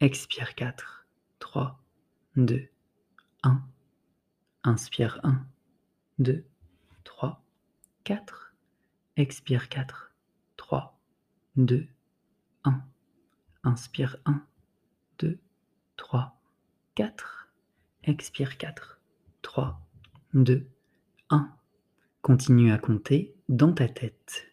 Expire 0.00 0.54
4, 0.54 1.06
3, 1.38 1.78
2, 2.36 2.70
1. 3.44 3.62
Inspire 4.66 5.20
1, 5.22 5.46
2, 6.18 6.44
3, 7.04 7.40
4. 8.04 8.52
Expire 9.16 9.68
4, 9.70 10.12
3, 10.58 10.92
2, 11.56 11.88
1. 12.64 12.84
Inspire 13.64 14.18
1, 14.26 14.46
2, 15.18 15.38
3, 15.96 16.34
4. 16.94 17.48
Expire 18.02 18.58
4, 18.58 18.98
3, 19.40 19.78
2, 20.34 20.68
1. 21.30 21.56
Continue 22.24 22.72
à 22.72 22.78
compter 22.78 23.36
dans 23.50 23.74
ta 23.74 23.86
tête. 23.86 24.46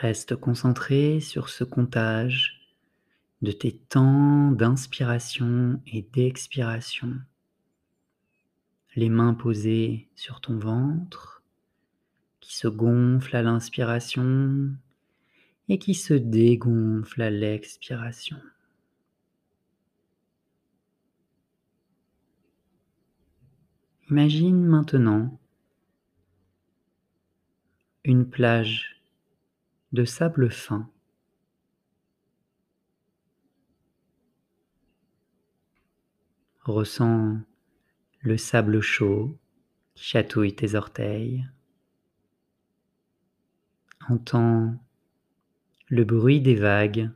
Reste 0.00 0.36
concentré 0.36 1.18
sur 1.18 1.48
ce 1.48 1.64
comptage 1.64 2.72
de 3.42 3.50
tes 3.50 3.76
temps 3.76 4.52
d'inspiration 4.52 5.82
et 5.88 6.02
d'expiration. 6.02 7.14
Les 8.94 9.08
mains 9.08 9.34
posées 9.34 10.08
sur 10.14 10.40
ton 10.40 10.60
ventre, 10.60 11.42
qui 12.38 12.54
se 12.56 12.68
gonfle 12.68 13.34
à 13.34 13.42
l'inspiration 13.42 14.70
et 15.68 15.80
qui 15.80 15.94
se 15.94 16.14
dégonfle 16.14 17.20
à 17.20 17.30
l'expiration. 17.30 18.38
Imagine 24.08 24.64
maintenant 24.64 25.36
une 28.04 28.30
plage 28.30 29.02
de 29.90 30.04
sable 30.04 30.48
fin. 30.48 30.88
Ressens 36.62 37.40
le 38.20 38.36
sable 38.36 38.80
chaud 38.80 39.36
qui 39.96 40.04
chatouille 40.04 40.54
tes 40.54 40.76
orteils. 40.76 41.44
Entends 44.08 44.76
le 45.88 46.04
bruit 46.04 46.40
des 46.40 46.54
vagues 46.54 47.10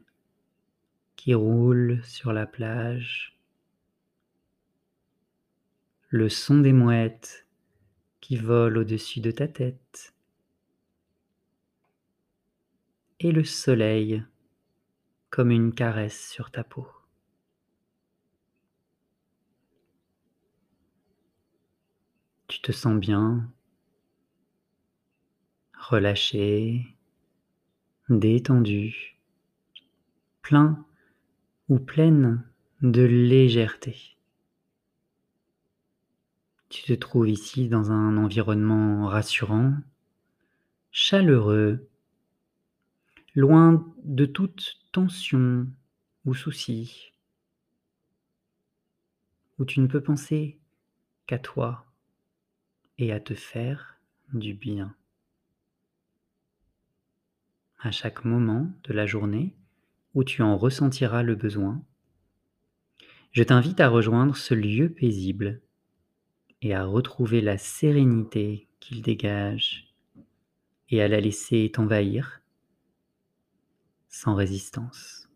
qui 1.15 1.35
roulent 1.35 2.03
sur 2.03 2.33
la 2.33 2.47
plage 2.47 3.40
le 6.13 6.29
son 6.29 6.59
des 6.59 6.73
mouettes 6.73 7.47
qui 8.21 8.37
volent 8.37 8.81
au-dessus 8.81 9.21
de 9.21 9.31
ta 9.31 9.47
tête 9.47 10.13
et 13.21 13.31
le 13.31 13.45
soleil 13.45 14.25
comme 15.31 15.53
une 15.53 15.73
caresse 15.73 16.29
sur 16.29 16.51
ta 16.51 16.65
peau. 16.65 16.89
Tu 22.49 22.61
te 22.61 22.73
sens 22.73 22.99
bien, 22.99 23.49
relâché, 25.79 26.97
détendu, 28.09 29.17
plein 30.43 30.85
ou 31.69 31.79
pleine 31.79 32.45
de 32.83 33.03
légèreté. 33.03 34.17
Tu 36.71 36.85
te 36.85 36.93
trouves 36.93 37.29
ici 37.29 37.69
dans 37.69 37.91
un 37.91 38.17
environnement 38.17 39.09
rassurant, 39.09 39.75
chaleureux, 40.93 41.89
loin 43.35 43.93
de 44.05 44.25
toute 44.25 44.79
tension 44.93 45.67
ou 46.25 46.33
souci, 46.33 47.13
où 49.59 49.65
tu 49.65 49.81
ne 49.81 49.89
peux 49.89 50.01
penser 50.01 50.61
qu'à 51.27 51.41
toi 51.41 51.87
et 52.99 53.13
à 53.13 53.19
te 53.19 53.35
faire 53.35 53.99
du 54.33 54.55
bien. 54.55 54.95
À 57.81 57.91
chaque 57.91 58.25
moment 58.25 58.71
de 58.85 58.93
la 58.93 59.07
journée 59.07 59.57
où 60.15 60.23
tu 60.23 60.41
en 60.41 60.57
ressentiras 60.57 61.25
le 61.25 61.35
besoin, 61.35 61.83
je 63.33 63.43
t'invite 63.43 63.81
à 63.81 63.89
rejoindre 63.89 64.37
ce 64.37 64.55
lieu 64.55 64.89
paisible 64.89 65.61
et 66.63 66.75
à 66.75 66.85
retrouver 66.85 67.41
la 67.41 67.59
sérénité 67.59 68.69
qu'il 68.81 69.03
dégage 69.03 69.95
et 70.89 71.03
à 71.03 71.09
la 71.09 71.21
laisser 71.21 71.71
t'envahir 71.73 72.41
sans 74.09 74.35
résistance. 74.35 75.29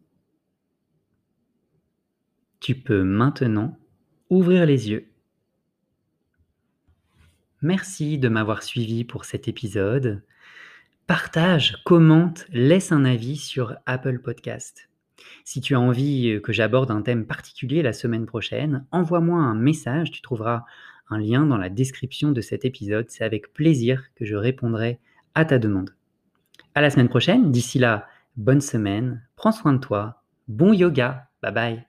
Tu 2.61 2.75
peux 2.75 3.05
maintenant 3.05 3.79
ouvrir 4.31 4.67
les 4.67 4.91
yeux. 4.91 5.11
Merci 7.63 8.19
de 8.19 8.29
m'avoir 8.29 8.63
suivi 8.63 9.05
pour 9.05 9.25
cet 9.25 9.49
épisode. 9.49 10.23
Partage, 11.07 11.83
commente, 11.85 12.47
laisse 12.51 12.93
un 12.93 13.05
avis 13.05 13.37
sur 13.37 13.77
Apple 13.87 14.19
Podcast. 14.19 14.91
Si 15.45 15.61
tu 15.61 15.75
as 15.75 15.81
envie 15.81 16.41
que 16.43 16.53
j'aborde 16.53 16.91
un 16.91 17.03
thème 17.03 17.27
particulier 17.27 17.83
la 17.83 17.93
semaine 17.93 18.27
prochaine, 18.27 18.87
envoie-moi 18.91 19.39
un 19.39 19.55
message, 19.55 20.11
tu 20.11 20.21
trouveras 20.21 20.65
un 21.11 21.19
lien 21.19 21.47
dans 21.47 21.59
la 21.59 21.69
description 21.69 22.33
de 22.33 22.41
cet 22.41 22.65
épisode. 22.65 23.07
C'est 23.09 23.25
avec 23.25 23.53
plaisir 23.53 24.05
que 24.15 24.25
je 24.25 24.37
répondrai 24.37 24.99
à 25.35 25.45
ta 25.45 25.59
demande. 25.59 25.91
À 26.75 26.81
la 26.81 26.91
semaine 26.91 27.09
prochaine. 27.09 27.51
D'ici 27.51 27.79
là, 27.79 28.07
bonne 28.37 28.61
semaine. 28.61 29.23
Prends 29.37 29.53
soin 29.53 29.73
de 29.73 29.79
toi. 29.79 30.23
Bon 30.49 30.73
yoga. 30.73 31.29
Bye 31.43 31.53
bye. 31.53 31.87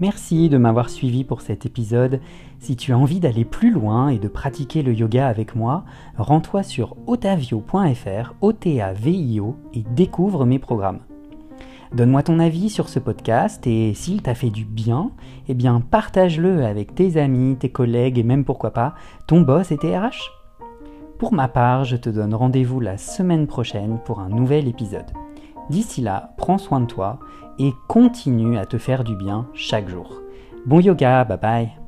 Merci 0.00 0.48
de 0.48 0.56
m'avoir 0.56 0.88
suivi 0.88 1.24
pour 1.24 1.42
cet 1.42 1.66
épisode. 1.66 2.20
Si 2.58 2.74
tu 2.74 2.92
as 2.92 2.98
envie 2.98 3.20
d'aller 3.20 3.44
plus 3.44 3.70
loin 3.70 4.08
et 4.08 4.18
de 4.18 4.28
pratiquer 4.28 4.82
le 4.82 4.94
yoga 4.94 5.28
avec 5.28 5.54
moi, 5.54 5.84
rends-toi 6.16 6.62
sur 6.62 6.96
otavio.fr, 7.06 8.34
O-T-A-V-I-O, 8.40 9.56
et 9.74 9.84
découvre 9.94 10.46
mes 10.46 10.58
programmes. 10.58 11.00
Donne-moi 11.92 12.22
ton 12.22 12.38
avis 12.38 12.70
sur 12.70 12.88
ce 12.88 13.00
podcast 13.00 13.66
et 13.66 13.94
s'il 13.94 14.22
t'a 14.22 14.34
fait 14.34 14.50
du 14.50 14.64
bien, 14.64 15.10
eh 15.48 15.54
bien 15.54 15.80
partage-le 15.80 16.64
avec 16.64 16.94
tes 16.94 17.16
amis, 17.16 17.56
tes 17.58 17.70
collègues 17.70 18.18
et 18.18 18.22
même 18.22 18.44
pourquoi 18.44 18.70
pas 18.72 18.94
ton 19.26 19.40
boss 19.40 19.72
et 19.72 19.78
tes 19.78 19.98
RH. 19.98 20.30
Pour 21.18 21.32
ma 21.32 21.48
part, 21.48 21.84
je 21.84 21.96
te 21.96 22.08
donne 22.08 22.34
rendez-vous 22.34 22.80
la 22.80 22.96
semaine 22.96 23.46
prochaine 23.46 23.98
pour 24.04 24.20
un 24.20 24.28
nouvel 24.28 24.68
épisode. 24.68 25.10
D'ici 25.68 26.00
là, 26.00 26.32
prends 26.36 26.58
soin 26.58 26.80
de 26.80 26.86
toi 26.86 27.18
et 27.58 27.72
continue 27.88 28.56
à 28.56 28.66
te 28.66 28.78
faire 28.78 29.04
du 29.04 29.16
bien 29.16 29.46
chaque 29.52 29.88
jour. 29.88 30.22
Bon 30.66 30.80
yoga, 30.80 31.24
bye 31.24 31.38
bye 31.38 31.79